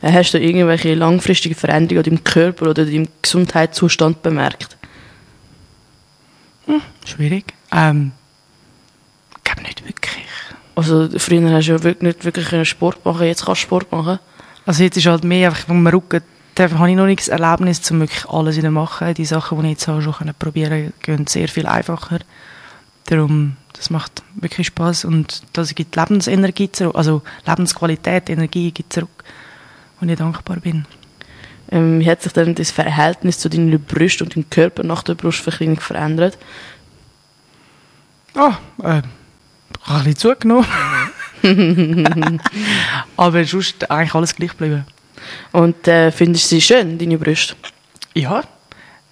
Hast 0.03 0.35
du 0.35 0.39
irgendwelche 0.39 0.95
langfristigen 0.95 1.55
Veränderungen 1.55 2.05
an 2.05 2.11
deinem 2.11 2.25
Körper 2.25 2.69
oder 2.71 2.85
deinem 2.85 3.09
Gesundheitszustand 3.23 4.23
bemerkt? 4.23 4.77
Schwierig. 7.05 7.55
Ähm, 7.73 8.13
ich 9.37 9.45
glaube 9.45 9.63
nicht 9.63 9.87
wirklich. 9.87 10.27
Also 10.75 11.09
früher 11.19 11.51
hast 11.53 11.67
du 11.67 11.73
ja 11.73 11.83
wirklich 11.83 12.03
nicht 12.03 12.25
wirklich 12.25 12.69
Sport 12.69 13.05
machen, 13.05 13.27
jetzt 13.27 13.45
kannst 13.45 13.63
du 13.63 13.67
Sport 13.67 13.93
machen. 13.93 14.19
Also 14.67 14.83
jetzt 14.83 14.97
ist 14.97 15.07
halt 15.07 15.25
mehr 15.25 15.51
einfach, 15.51 15.67
vom 15.67 15.87
Rücken, 15.87 16.23
da 16.55 16.71
habe 16.71 16.91
ich 16.91 16.97
noch 16.97 17.07
nicht 17.07 17.21
das 17.21 17.29
Erlebnis, 17.29 17.91
um 17.91 18.01
wirklich 18.01 18.29
alles 18.29 18.57
wieder 18.57 18.69
zu 18.69 18.73
machen. 18.73 19.15
Die 19.15 19.25
Sachen, 19.25 19.59
die 19.59 19.67
ich 19.67 19.71
jetzt 19.73 19.89
habe, 19.89 20.03
schon 20.03 20.15
können 20.15 20.35
probieren 20.39 20.93
gehen 21.03 21.27
sehr 21.27 21.49
viel 21.49 21.67
einfacher. 21.67 22.21
Darum, 23.07 23.57
das 23.75 23.91
macht 23.91 24.23
wirklich 24.37 24.69
Spaß 24.69 25.05
und 25.05 25.43
das 25.53 25.75
gibt 25.75 25.97
Lebensenergie 25.97 26.73
zurück, 26.73 26.97
also 26.97 27.23
Lebensqualität, 27.47 28.31
Energie 28.31 28.71
gibt 28.71 28.93
zurück, 28.93 29.25
und 30.01 30.09
ich 30.09 30.19
dankbar 30.19 30.59
bin. 30.59 30.87
Ähm, 31.71 32.01
wie 32.01 32.11
hat 32.11 32.23
sich 32.23 32.33
denn 32.33 32.55
das 32.55 32.71
Verhältnis 32.71 33.39
zu 33.39 33.49
deinen 33.49 33.83
Brüsten 33.83 34.27
und 34.27 34.37
deinem 34.37 34.51
Körper 34.51 34.83
nach 34.83 35.03
der 35.03 35.15
Brustverkleinerung 35.15 35.81
verändert? 35.81 36.39
Ah, 38.35 38.59
äh, 38.83 38.99
ich 38.99 39.89
habe 39.89 39.99
ein 39.99 40.05
bisschen 40.05 40.17
zugenommen. 40.17 40.67
Aber 43.17 43.45
sonst 43.45 43.91
eigentlich 43.91 44.15
alles 44.15 44.35
gleich 44.35 44.51
geblieben. 44.51 44.85
Und 45.53 45.87
äh, 45.89 46.11
findest 46.11 46.45
du 46.45 46.57
sie 46.57 46.61
schön, 46.61 46.99
deine 46.99 47.19
Brüste? 47.19 47.55
Ja. 48.15 48.43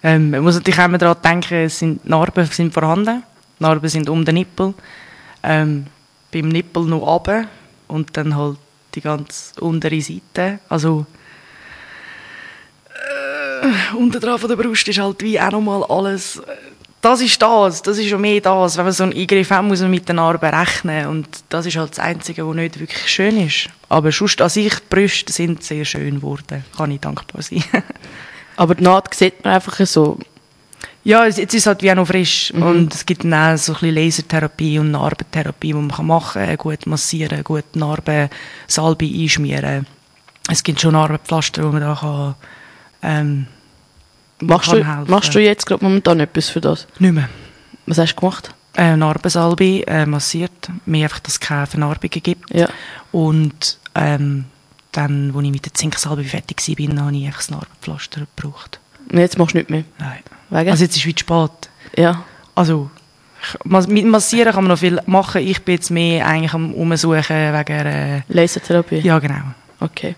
Ähm, 0.01 0.31
man 0.31 0.43
muss 0.43 0.55
natürlich 0.55 0.79
auch 0.79 0.85
immer 0.85 0.97
daran 0.97 1.21
denken, 1.23 1.65
es 1.65 1.79
sind, 1.79 2.05
Narben 2.07 2.45
sind 2.45 2.73
vorhanden. 2.73 3.23
Narben 3.59 3.89
sind 3.89 4.09
um 4.09 4.25
den 4.25 4.35
Nippel. 4.35 4.73
Ähm, 5.43 5.87
beim 6.31 6.49
Nippel 6.49 6.83
noch 6.83 7.01
runter 7.01 7.45
und 7.87 8.15
dann 8.17 8.35
halt 8.35 8.57
die 8.95 9.01
ganz 9.01 9.53
untere 9.59 10.01
Seite. 10.01 10.59
Also 10.69 11.05
äh, 11.11 11.22
unten 13.97 14.19
dran 14.19 14.39
von 14.39 14.49
der 14.49 14.55
Brust 14.55 14.87
ist 14.87 14.99
halt 14.99 15.21
wie 15.21 15.39
auch 15.39 15.51
nochmal 15.51 15.83
alles... 15.83 16.37
äh, 16.37 16.41
Das 17.01 17.19
ist 17.19 17.41
das, 17.41 17.81
das 17.81 17.97
ist 17.97 18.09
schon 18.09 18.21
mehr 18.21 18.39
das. 18.39 18.77
Wenn 18.77 18.85
man 18.85 18.93
so 18.93 19.03
einen 19.03 19.13
Eingriff 19.13 19.49
hat, 19.51 19.63
muss 19.65 19.81
man 19.81 19.91
mit 19.91 20.07
den 20.07 20.15
Narben 20.15 20.53
rechnen. 20.53 21.07
Und 21.07 21.27
das 21.49 21.65
ist 21.65 21.75
halt 21.75 21.91
das 21.91 21.99
Einzige, 21.99 22.47
was 22.47 22.55
nicht 22.55 22.79
wirklich 22.79 23.09
schön 23.09 23.37
ist. 23.45 23.69
Aber 23.89 24.11
sonst 24.11 24.41
an 24.41 24.47
sich, 24.49 24.73
die 24.73 24.85
Brüste 24.89 25.33
sind 25.33 25.63
sehr 25.63 25.83
schön 25.83 26.15
geworden. 26.15 26.63
Kann 26.77 26.91
ich 26.91 27.01
dankbar 27.01 27.41
sein. 27.41 27.63
Aber 28.55 28.75
die 28.75 28.83
Naht 28.83 29.13
sieht 29.13 29.43
man 29.43 29.55
einfach 29.55 29.85
so. 29.85 30.17
Ja, 31.03 31.25
jetzt 31.25 31.39
ist 31.39 31.53
es 31.53 31.65
halt 31.67 31.81
wie 31.81 31.91
auch 31.91 31.95
noch 31.95 32.07
frisch. 32.07 32.51
Und 32.51 32.93
es 32.93 33.05
gibt 33.05 33.25
dann 33.25 33.33
auch 33.33 33.57
so 33.57 33.73
ein 33.73 33.79
bisschen 33.79 33.95
Lasertherapie 33.95 34.79
und 34.79 34.91
Narbentherapie, 34.91 35.67
die 35.67 35.73
man 35.73 36.05
machen 36.07 36.45
kann. 36.45 36.57
Gut 36.57 36.85
massieren, 36.85 37.43
gut 37.43 37.75
Narbensalbe 37.75 39.05
einschmieren. 39.05 39.85
Es 40.49 40.63
gibt 40.63 40.79
schon 40.79 40.93
Narbenpflaster, 40.93 41.63
wo 41.63 41.71
man 41.73 41.81
da 41.81 41.97
kann, 41.99 42.35
ähm, 43.03 43.47
Machst 44.41 44.71
du, 44.71 44.85
helfen. 44.85 45.05
machst 45.11 45.35
du 45.35 45.39
jetzt 45.39 45.65
gerade 45.65 45.83
momentan 45.83 46.19
etwas 46.19 46.49
für 46.49 46.61
das? 46.61 46.87
nicht 46.99 47.13
mehr. 47.13 47.29
Was 47.85 47.97
hast 47.97 48.15
du 48.15 48.19
gemacht? 48.19 48.53
Äh, 48.75 48.95
Narbensalbe 48.97 49.85
äh, 49.87 50.05
massiert. 50.05 50.51
Mir 50.85 51.03
einfach, 51.05 51.19
dass 51.19 51.33
es 51.33 51.39
keine 51.39 51.67
Vernarbungen 51.67 52.09
gibt. 52.09 52.53
Ja. 52.53 52.67
Und 53.11 53.77
ähm, 53.95 54.45
dann, 54.91 55.33
als 55.35 55.45
ich 55.45 55.51
mit 55.51 55.65
der 55.65 55.73
Zinksalbe 55.73 56.23
fertig 56.23 56.57
war, 56.67 57.05
habe 57.05 57.15
ich 57.15 57.25
einfach 57.25 57.39
das 57.39 57.51
Narbenpflaster 57.51 58.21
gebraucht. 58.35 58.79
Und 59.11 59.19
jetzt 59.19 59.37
machst 59.37 59.53
du 59.53 59.59
nicht 59.59 59.69
mehr. 59.69 59.83
Nein. 59.99 60.19
Wegen? 60.49 60.71
Also 60.71 60.83
jetzt 60.83 60.95
ist 60.97 61.05
es 61.05 61.15
zu 61.15 61.19
spät. 61.19 61.69
ja. 61.97 62.23
Also, 62.55 62.91
mit 63.87 64.05
Massieren 64.05 64.53
kann 64.53 64.63
man 64.63 64.69
noch 64.69 64.79
viel 64.79 64.99
machen. 65.07 65.41
Ich 65.41 65.63
bin 65.63 65.75
jetzt 65.75 65.89
mehr 65.89 66.25
eigentlich 66.27 66.53
am 66.53 66.73
Umsuchen 66.73 67.23
wegen 67.53 67.85
äh, 67.85 68.21
Lasertherapie? 68.29 68.99
Ja, 68.99 69.17
genau. 69.17 69.41
Okay. 69.79 70.15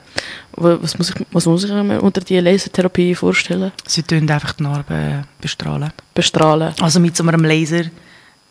Wa- 0.57 0.77
Was 0.81 0.97
muss 0.97 1.09
ich, 1.09 1.15
was 1.31 1.45
muss 1.45 1.63
ich 1.65 1.71
mir 1.71 2.01
unter 2.01 2.21
die 2.21 2.39
Lasertherapie 2.39 3.13
vorstellen? 3.15 3.71
Sie 3.85 4.03
tun 4.03 4.29
einfach 4.29 4.53
die 4.53 4.63
Narben 4.63 5.23
bestrahlen. 5.41 5.91
Bestrahlen. 6.13 6.73
Also 6.81 6.99
mit 6.99 7.15
so 7.15 7.23
einem 7.27 7.43
Laser. 7.43 7.83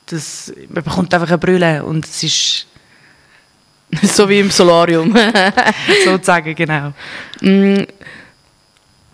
Das, 0.07 0.53
man 0.69 0.85
bekommt 0.85 1.13
einfach 1.15 1.29
eine 1.29 1.39
Brille 1.39 1.83
und 1.85 2.05
es 2.05 2.23
ist 2.23 2.67
so 4.03 4.29
wie 4.29 4.41
im 4.41 4.51
Solarium. 4.51 5.17
sozusagen, 6.05 6.55
genau. 6.55 6.93
Mm, 7.41 7.85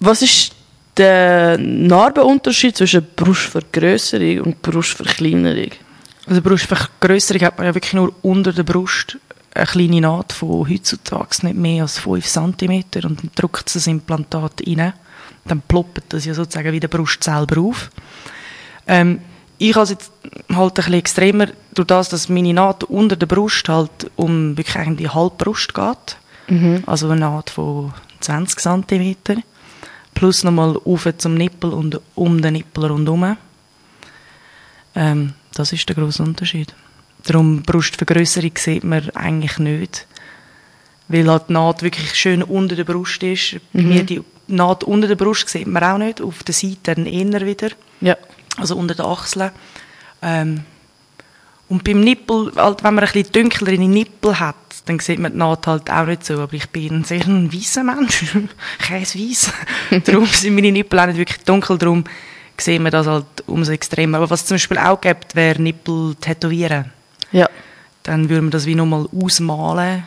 Was 0.01 0.23
ist 0.23 0.53
der 0.97 1.59
Narbenunterschied 1.59 2.77
zwischen 2.77 3.07
Brustvergrößerung 3.15 4.41
und 4.41 4.63
Brustverkleinerung? 4.63 5.71
Also 6.27 6.43
Brustvergrößerung 6.43 7.43
hat 7.43 7.57
man 7.59 7.67
ja 7.69 7.75
wirklich 7.75 7.93
nur 7.95 8.13
unter 8.23 8.53
der 8.53 8.63
Brust 8.65 9.17
eine 9.55 9.67
kleine 9.67 10.01
Naht 10.01 10.33
von 10.33 10.69
heutzutage 10.69 11.47
nicht 11.47 11.57
mehr 11.57 11.83
als 11.83 11.99
5 11.99 12.27
cm 12.27 12.85
und 13.05 13.23
dann 13.23 13.31
drückt 13.35 13.75
das 13.75 13.87
Implantat 13.87 14.63
rein. 14.67 14.93
Dann 15.45 15.63
ploppt 15.63 16.13
das 16.13 16.25
ja 16.25 16.35
sozusagen 16.35 16.73
wie 16.73 16.81
der 16.81 16.89
Brust 16.89 17.25
selber 17.25 17.61
auf. 17.61 17.91
Ähm, 18.87 19.21
ich 19.59 19.75
habe 19.75 19.85
es 19.85 19.91
jetzt 19.91 20.13
halt 20.53 20.71
ein 20.71 20.75
bisschen 20.75 20.95
extremer, 20.95 21.47
durch 21.75 21.87
das, 21.87 22.09
dass 22.09 22.29
meine 22.29 22.55
Naht 22.55 22.85
unter 22.85 23.17
der 23.17 23.27
Brust 23.27 23.69
halt 23.69 24.11
um 24.17 24.57
wirklich 24.57 24.77
eigentlich 24.77 25.09
die 25.09 25.15
Halbbrust 25.15 25.75
geht. 25.75 26.17
Also 26.87 27.09
eine 27.09 27.21
Naht 27.21 27.51
von 27.51 27.93
20 28.21 28.59
cm. 28.59 29.17
Plus 30.15 30.45
nochmal 30.45 30.77
auf 30.85 31.09
zum 31.19 31.35
Nippel 31.35 31.73
und 31.73 32.01
um 32.15 32.41
den 32.43 32.55
Nippel 32.55 32.87
rundherum. 32.87 33.37
Ähm, 34.95 35.35
das 35.55 35.73
ist 35.73 35.89
der 35.89 35.97
grosse 35.97 36.23
Unterschied. 36.23 36.75
Darum 37.25 37.63
Brustvergrößerung 37.63 38.53
sieht 38.57 38.85
man 38.85 39.11
eigentlich 39.11 39.59
nicht. 39.59 40.07
Weil 41.09 41.29
halt 41.29 41.49
die 41.49 41.53
Naht 41.53 41.83
wirklich 41.83 42.15
schön 42.15 42.43
unter 42.43 42.77
der 42.77 42.85
Brust 42.85 43.23
ist. 43.23 43.57
Bei 43.73 43.83
mir 43.83 44.05
die 44.05 44.23
Naht 44.47 44.85
unter 44.85 45.09
der 45.09 45.17
Brust 45.17 45.49
sieht 45.49 45.67
man 45.67 45.83
auch 45.83 45.99
nicht. 45.99 46.21
Auf 46.21 46.43
der 46.43 46.55
Seite 46.55 46.95
dann 46.95 47.07
eher 47.07 47.45
wieder. 47.45 47.71
Ja. 48.01 48.17
Also 48.57 48.77
unter 48.77 48.95
den 48.95 49.07
Achseln. 49.07 49.51
Ähm, 50.23 50.63
und 51.69 51.85
beim 51.85 52.01
Nippel, 52.01 52.53
halt, 52.57 52.83
wenn 52.83 52.95
man 52.95 53.05
ein 53.05 53.13
bisschen 53.13 53.33
dunklere 53.33 53.79
Nippel 53.79 54.39
hat, 54.41 54.57
dann 54.87 54.99
sieht 54.99 55.19
man 55.19 55.33
die 55.33 55.39
Naht 55.39 55.67
halt 55.67 55.91
auch 55.91 56.07
nicht 56.07 56.25
so. 56.25 56.35
Aber 56.35 56.53
ich 56.53 56.69
bin 56.69 57.01
ein 57.01 57.05
sehr 57.05 57.25
ein 57.27 57.53
weißer 57.53 57.85
Mensch. 57.85 58.25
Käseweiss. 58.79 59.53
darum 60.05 60.27
sind 60.27 60.55
meine 60.55 60.73
Nippel 60.73 60.99
auch 60.99 61.07
nicht 61.07 61.19
wirklich 61.19 61.45
dunkel. 61.45 61.79
Darum 61.79 62.05
sieht 62.57 62.81
man 62.81 62.93
das 62.93 63.07
halt 63.07 63.27
umso 63.47 63.73
extremer. 63.73 64.19
Aber 64.19 64.31
was 64.31 64.43
es 64.43 64.47
zum 64.47 64.57
Beispiel 64.57 64.79
auch 64.79 65.01
gibt, 65.01 65.35
wäre 65.35 65.61
Nippel 65.61 66.15
tätowieren. 66.17 66.93
Ja. 67.33 67.49
Dann 68.03 68.29
würde 68.29 68.43
man 68.43 68.51
das 68.51 68.67
wie 68.67 68.75
nochmal 68.75 69.07
ausmalen. 69.13 70.05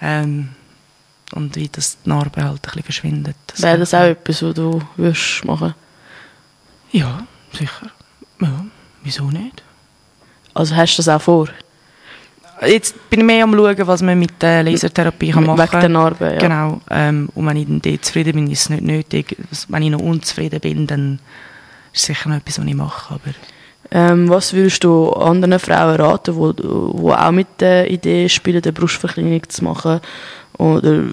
Ähm, 0.00 0.50
und 1.32 1.56
wie 1.56 1.68
das 1.68 1.98
die 2.02 2.08
Narbe 2.08 2.42
halt 2.42 2.54
ein 2.54 2.60
bisschen 2.60 2.82
verschwindet. 2.82 3.36
Wäre 3.56 3.78
das 3.78 3.94
auch 3.94 4.02
etwas, 4.02 4.42
was 4.42 4.54
du 4.54 4.82
würdest 4.96 5.44
machen 5.44 5.74
Ja, 6.90 7.26
sicher. 7.52 7.90
Ja, 8.40 8.64
wieso 9.02 9.30
nicht? 9.30 9.62
Also 10.54 10.74
hast 10.74 10.94
du 10.94 11.02
das 11.02 11.08
auch 11.08 11.22
vor? 11.22 11.48
Jetzt 12.66 13.08
bin 13.08 13.20
ich 13.20 13.26
mehr 13.26 13.44
am 13.44 13.54
schauen, 13.54 13.86
was 13.86 14.02
man 14.02 14.18
mit 14.18 14.42
der 14.42 14.62
Lasertherapie 14.62 15.30
kann 15.30 15.44
Wegen 15.44 15.56
machen 15.56 15.80
der 15.80 15.88
Narbe, 15.88 16.32
ja. 16.34 16.38
Genau. 16.38 16.80
Ähm, 16.90 17.30
und 17.34 17.46
wenn 17.46 17.56
ich 17.56 17.66
dann 17.66 17.80
dort 17.80 18.04
zufrieden 18.04 18.32
bin, 18.34 18.50
ist 18.50 18.62
es 18.62 18.70
nicht 18.70 18.82
nötig. 18.82 19.36
Wenn 19.68 19.82
ich 19.82 19.90
noch 19.90 20.00
unzufrieden 20.00 20.60
bin, 20.60 20.86
dann 20.86 21.20
ist 21.92 22.00
es 22.00 22.06
sicher 22.06 22.28
noch 22.28 22.36
etwas, 22.36 22.58
was 22.58 22.66
ich 22.66 22.74
mache. 22.74 23.14
Aber 23.14 23.30
Ähm, 23.92 24.28
was 24.28 24.52
würdest 24.52 24.84
du 24.84 25.10
anderen 25.10 25.58
Frauen 25.58 25.96
raten, 25.96 26.34
die, 26.34 26.62
die 26.62 27.12
auch 27.12 27.30
mit 27.32 27.48
der 27.58 27.90
Idee 27.90 28.28
spielen, 28.28 28.62
eine 28.62 28.72
Brustverkleinerung 28.72 29.48
zu 29.48 29.64
machen? 29.64 30.00
Oder 30.58 31.04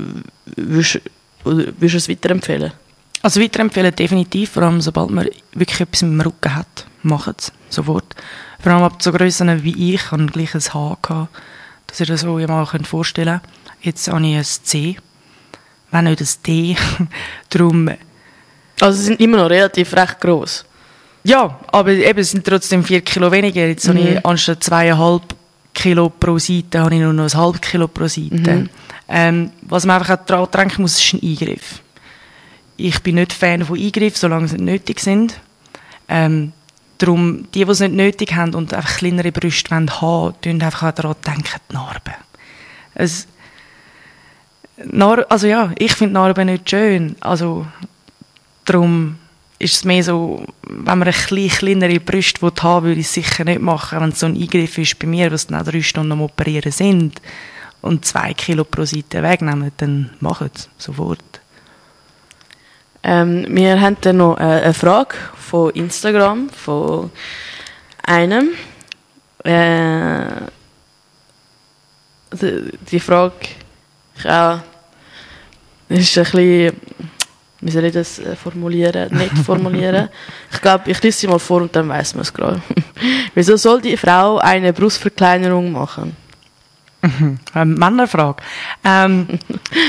würdest, 0.55 1.01
oder 1.43 1.65
würdest 1.79 1.93
du 1.93 1.97
es 1.97 2.09
weiterempfehlen? 2.09 2.71
Also 3.23 3.41
weiterempfehlen 3.41 3.95
definitiv, 3.95 4.51
vor 4.51 4.63
allem 4.63 4.81
sobald 4.81 5.09
man 5.09 5.27
wirklich 5.53 5.81
etwas 5.81 6.03
im 6.03 6.21
Rücken 6.21 6.55
hat, 6.55 6.85
macht 7.01 7.39
es 7.39 7.51
sofort. 7.69 8.15
Vor 8.59 8.71
allem 8.71 8.83
ab 8.83 9.01
so 9.01 9.11
Grössen 9.11 9.63
wie 9.63 9.93
ich, 9.93 10.11
habe 10.11 10.25
gleich 10.27 10.53
ein 10.53 10.61
H 10.61 10.97
gehabt, 11.01 11.35
dass 11.87 11.99
ihr 11.99 12.05
das 12.05 12.21
so 12.21 12.37
mal 12.37 12.65
könnt 12.65 12.87
vorstellen 12.87 13.41
Jetzt 13.81 14.07
habe 14.07 14.25
ich 14.25 14.35
ein 14.35 14.43
C, 14.43 14.97
wenn 15.91 16.05
nicht 16.05 16.21
ein 16.21 16.27
D. 16.45 16.75
Darum, 17.49 17.89
Also 18.79 18.99
sie 18.99 19.05
sind 19.05 19.21
immer 19.21 19.37
noch 19.37 19.49
relativ 19.49 19.93
recht 19.93 20.19
gross. 20.21 20.65
Ja, 21.27 21.59
aber 21.67 21.91
eben 21.91 22.19
es 22.19 22.31
sind 22.31 22.45
trotzdem 22.45 22.85
vier 22.85 23.01
Kilo 23.01 23.29
weniger. 23.29 23.67
Jetzt 23.67 23.87
habe 23.89 23.99
ich 23.99 24.25
anstatt 24.25 24.63
zweieinhalb 24.63 25.35
Kilo 25.73 26.09
pro 26.09 26.39
Seite, 26.39 26.79
habe 26.79 26.95
ich 26.95 27.01
nur 27.01 27.11
noch 27.11 27.25
ein 27.25 27.37
halb 27.37 27.61
Kilo 27.61 27.89
pro 27.89 28.07
Seite. 28.07 28.69
Ähm, 29.09 29.51
was 29.61 29.85
man 29.85 29.99
einfach 29.99 30.25
daran 30.25 30.49
denken 30.51 30.83
muss, 30.83 30.97
ist 30.97 31.13
ein 31.13 31.21
Eingriff. 31.21 31.81
Ich 32.77 33.01
bin 33.03 33.15
nicht 33.15 33.33
Fan 33.33 33.65
von 33.65 33.77
Eingriffen, 33.77 34.17
solange 34.17 34.47
sie 34.47 34.55
nicht 34.55 34.65
nötig 34.65 34.99
sind. 35.01 35.39
Ähm, 36.07 36.53
Darum, 36.97 37.45
die, 37.53 37.63
die 37.63 37.71
es 37.71 37.79
nicht 37.79 37.93
nötig 37.93 38.33
haben 38.33 38.55
und 38.55 38.73
einfach 38.73 38.97
kleinere 38.97 39.31
Brüste 39.31 39.75
haben 39.75 39.89
wollen, 39.99 40.61
einfach 40.63 40.91
daran 40.93 41.15
denken, 41.25 41.59
die 41.69 41.73
Narben. 41.73 42.15
Es, 42.95 43.27
Nar 44.83 45.25
also 45.29 45.45
ja, 45.47 45.71
ich 45.77 45.93
finde 45.93 46.13
Narben 46.15 46.47
nicht 46.47 46.69
schön. 46.69 47.15
Also, 47.19 47.67
darum 48.65 49.17
ist 49.59 49.75
es 49.75 49.85
mehr 49.85 50.03
so, 50.03 50.45
wenn 50.67 50.99
man 50.99 51.07
ein 51.07 51.13
bisschen 51.13 51.49
kleinere 51.49 51.99
Brüste 51.99 52.41
haben 52.41 52.83
will, 52.83 52.89
würde 52.91 53.01
ich 53.01 53.07
es 53.07 53.13
sicher 53.13 53.43
nicht 53.43 53.61
machen. 53.61 53.99
Wenn 53.99 54.09
es 54.09 54.19
so 54.19 54.27
ein 54.27 54.35
Eingriff 54.35 54.77
ist 54.77 54.99
bei 54.99 55.07
mir, 55.07 55.31
was 55.31 55.47
dann 55.47 55.59
auch 55.59 55.65
drei 55.65 55.81
Stunden 55.81 56.11
am 56.11 56.21
Operieren 56.21 56.71
sind 56.71 57.21
und 57.81 58.05
zwei 58.05 58.33
Kilo 58.33 58.63
pro 58.63 58.85
Seite 58.85 59.23
wegnehmen, 59.23 59.71
dann 59.77 60.11
machen 60.19 60.51
es 60.53 60.69
sofort. 60.77 61.21
Ähm, 63.03 63.45
wir 63.49 63.79
haben 63.79 63.97
dann 64.01 64.17
noch 64.17 64.37
äh, 64.37 64.43
eine 64.43 64.73
Frage 64.73 65.15
von 65.35 65.71
Instagram 65.71 66.49
von 66.49 67.11
einem. 68.03 68.51
Äh, 69.43 70.25
die 72.91 72.99
Frage 72.99 73.47
ja, 74.23 74.63
ist 75.89 76.17
ein 76.17 76.23
bisschen, 76.23 76.73
wie 77.61 77.71
soll 77.71 77.85
ich 77.85 77.93
das 77.93 78.19
äh, 78.19 78.35
formulieren, 78.35 79.15
nicht 79.15 79.37
formulieren. 79.39 80.09
ich 80.51 80.61
glaube, 80.61 80.89
ich 80.91 81.01
lese 81.01 81.19
sie 81.19 81.27
mal 81.27 81.39
vor 81.39 81.61
und 81.61 81.75
dann 81.75 81.89
weiß 81.89 82.13
man 82.15 82.21
es 82.21 82.33
gerade. 82.33 82.61
Wieso 83.33 83.57
soll 83.57 83.81
die 83.81 83.97
Frau 83.97 84.37
eine 84.37 84.73
Brustverkleinerung 84.73 85.71
machen? 85.71 86.15
Ähm, 87.55 87.75
Männerfrage. 87.75 88.43
Ähm, 88.83 89.39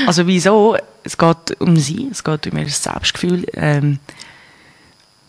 also 0.07 0.25
wieso? 0.27 0.77
Es 1.03 1.17
geht 1.17 1.59
um 1.59 1.75
sie, 1.75 2.07
es 2.11 2.23
geht 2.23 2.47
um 2.47 2.57
ihr 2.57 2.69
Selbstgefühl. 2.69 3.45
Ähm, 3.55 3.99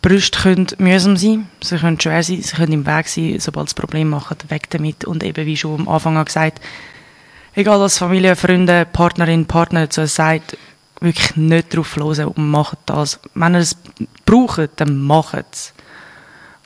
Brüste 0.03 0.40
können 0.40 0.66
mühsam 0.79 1.16
sein, 1.16 1.48
sie 1.62 1.76
können 1.76 2.00
schwer 2.00 2.22
sein, 2.22 2.42
sie 2.42 2.57
können 2.57 2.72
im 2.72 2.87
Weg 2.87 3.09
sein, 3.09 3.38
sobald 3.38 3.70
sie 3.70 3.74
Probleme 3.74 4.11
machen, 4.11 4.37
weg 4.48 4.70
damit. 4.70 5.05
Und 5.05 5.22
eben, 5.22 5.46
wie 5.46 5.57
schon 5.57 5.81
am 5.81 5.88
Anfang 5.88 6.22
gesagt, 6.24 6.61
egal 7.55 7.81
was 7.81 7.98
Familie, 7.98 8.37
Freunde, 8.37 8.87
Partnerin, 8.87 9.46
Partner 9.46 9.81
dazu 9.83 10.07
sagt, 10.07 10.57
wirklich 11.00 11.36
nicht 11.36 11.74
drauf 11.74 11.96
los 11.96 12.18
und 12.18 12.36
macht 12.36 12.78
das. 12.86 13.18
Wenn 13.34 13.54
ihr 13.54 13.60
es 13.60 13.76
braucht, 14.24 14.70
dann 14.76 15.00
macht 15.00 15.46
es. 15.52 15.72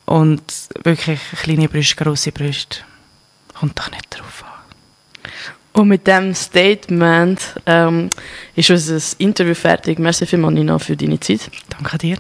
Und 0.07 0.43
wirklich 0.83 1.21
kleine 1.43 1.69
Brüste, 1.69 1.97
grosse 1.97 2.33
Brüste. 2.33 2.79
Kommt 3.55 3.79
doch 3.79 3.91
nicht 3.91 4.07
drauf 4.11 4.45
an. 4.45 5.81
Und 5.81 5.89
mit 5.89 6.07
diesem 6.07 6.35
Statement 6.35 7.41
ähm, 7.67 8.11
ist 8.55 8.71
unser 8.71 9.01
Interview 9.19 9.55
fertig. 9.55 9.99
Merci 9.99 10.27
vielmals, 10.27 10.55
Nina, 10.55 10.79
für 10.79 10.97
deine 10.97 11.19
Zeit. 11.19 11.51
Danke 11.69 11.99
dir. 11.99 12.19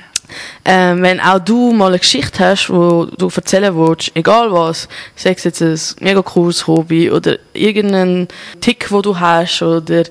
Ähm, 0.64 1.02
wenn 1.02 1.20
auch 1.20 1.38
du 1.38 1.72
mal 1.72 1.88
eine 1.88 1.98
Geschichte 1.98 2.44
hast, 2.44 2.70
wo 2.70 3.04
du 3.04 3.30
erzählen 3.34 3.76
willst, 3.76 4.10
egal 4.14 4.50
was, 4.50 4.88
sei 5.14 5.32
es 5.32 5.44
jetzt 5.44 5.62
ein 5.62 5.78
mega 6.00 6.22
cooles 6.22 6.66
Hobby 6.66 7.10
oder 7.10 7.38
irgendeinen 7.52 8.28
Tick, 8.60 8.90
wo 8.90 9.02
du 9.02 9.20
hast 9.20 9.62
oder 9.62 10.04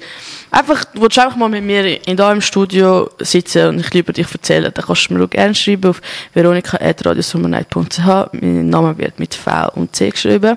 einfach, 0.54 0.86
willst 0.94 1.18
du 1.18 1.22
einfach 1.22 1.36
mal 1.36 1.50
mit 1.50 1.64
mir 1.64 2.08
in 2.08 2.16
da 2.16 2.32
im 2.32 2.42
Studio 2.42 3.10
sitzen 3.20 3.70
und 3.70 3.80
ich 3.80 3.94
über 3.94 4.14
dich 4.14 4.32
erzählen, 4.32 4.72
dann 4.74 4.86
kannst 4.86 5.10
du 5.10 5.16
mir 5.16 5.24
auch 5.24 5.30
gerne 5.30 5.56
schreiben 5.56 5.90
auf 5.90 6.02
veronika.radiosummernight.ch. 6.34 8.34
Mein 8.34 8.70
Name 8.70 8.98
wird 8.98 9.20
mit 9.20 9.36
V 9.36 9.70
und 9.76 9.96
C 9.96 10.10
geschrieben. 10.10 10.56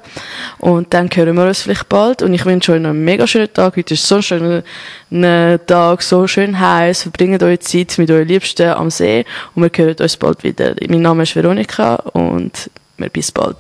Und 0.59 0.93
dann 0.93 1.09
hören 1.13 1.37
wir 1.37 1.47
uns 1.47 1.63
vielleicht 1.63 1.89
bald. 1.89 2.23
Und 2.23 2.35
ich 2.35 2.45
wünsche 2.45 2.73
euch 2.73 2.77
einen 2.77 3.05
mega 3.05 3.27
schönen 3.27 3.53
Tag. 3.53 3.77
Heute 3.77 3.95
ist 3.95 4.07
so 4.07 4.17
ein 4.17 4.23
schöner 4.23 5.67
Tag, 5.67 6.03
so 6.03 6.27
schön 6.27 6.59
heiß. 6.59 7.03
Verbringt 7.03 7.43
eure 7.43 7.59
Zeit 7.59 7.97
mit 7.99 8.11
euren 8.11 8.29
Liebsten 8.29 8.71
am 8.71 8.91
See 8.91 9.25
und 9.55 9.63
wir 9.63 9.85
hören 9.85 9.97
uns 9.99 10.17
bald 10.17 10.45
wieder. 10.45 10.75
Mein 10.89 11.03
Name 11.03 11.23
ist 11.23 11.35
Veronika 11.35 11.97
und 12.13 12.71
wir 12.99 13.09
bis 13.09 13.33
bald. 13.33 13.57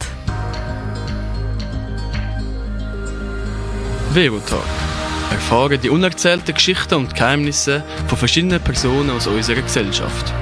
Velotag. 4.12 4.95
Erfahren 5.30 5.80
die 5.80 5.90
unerzählten 5.90 6.54
Geschichten 6.54 6.94
und 6.94 7.14
Geheimnisse 7.14 7.84
von 8.06 8.18
verschiedenen 8.18 8.60
Personen 8.60 9.10
aus 9.10 9.26
unserer 9.26 9.62
Gesellschaft. 9.62 10.32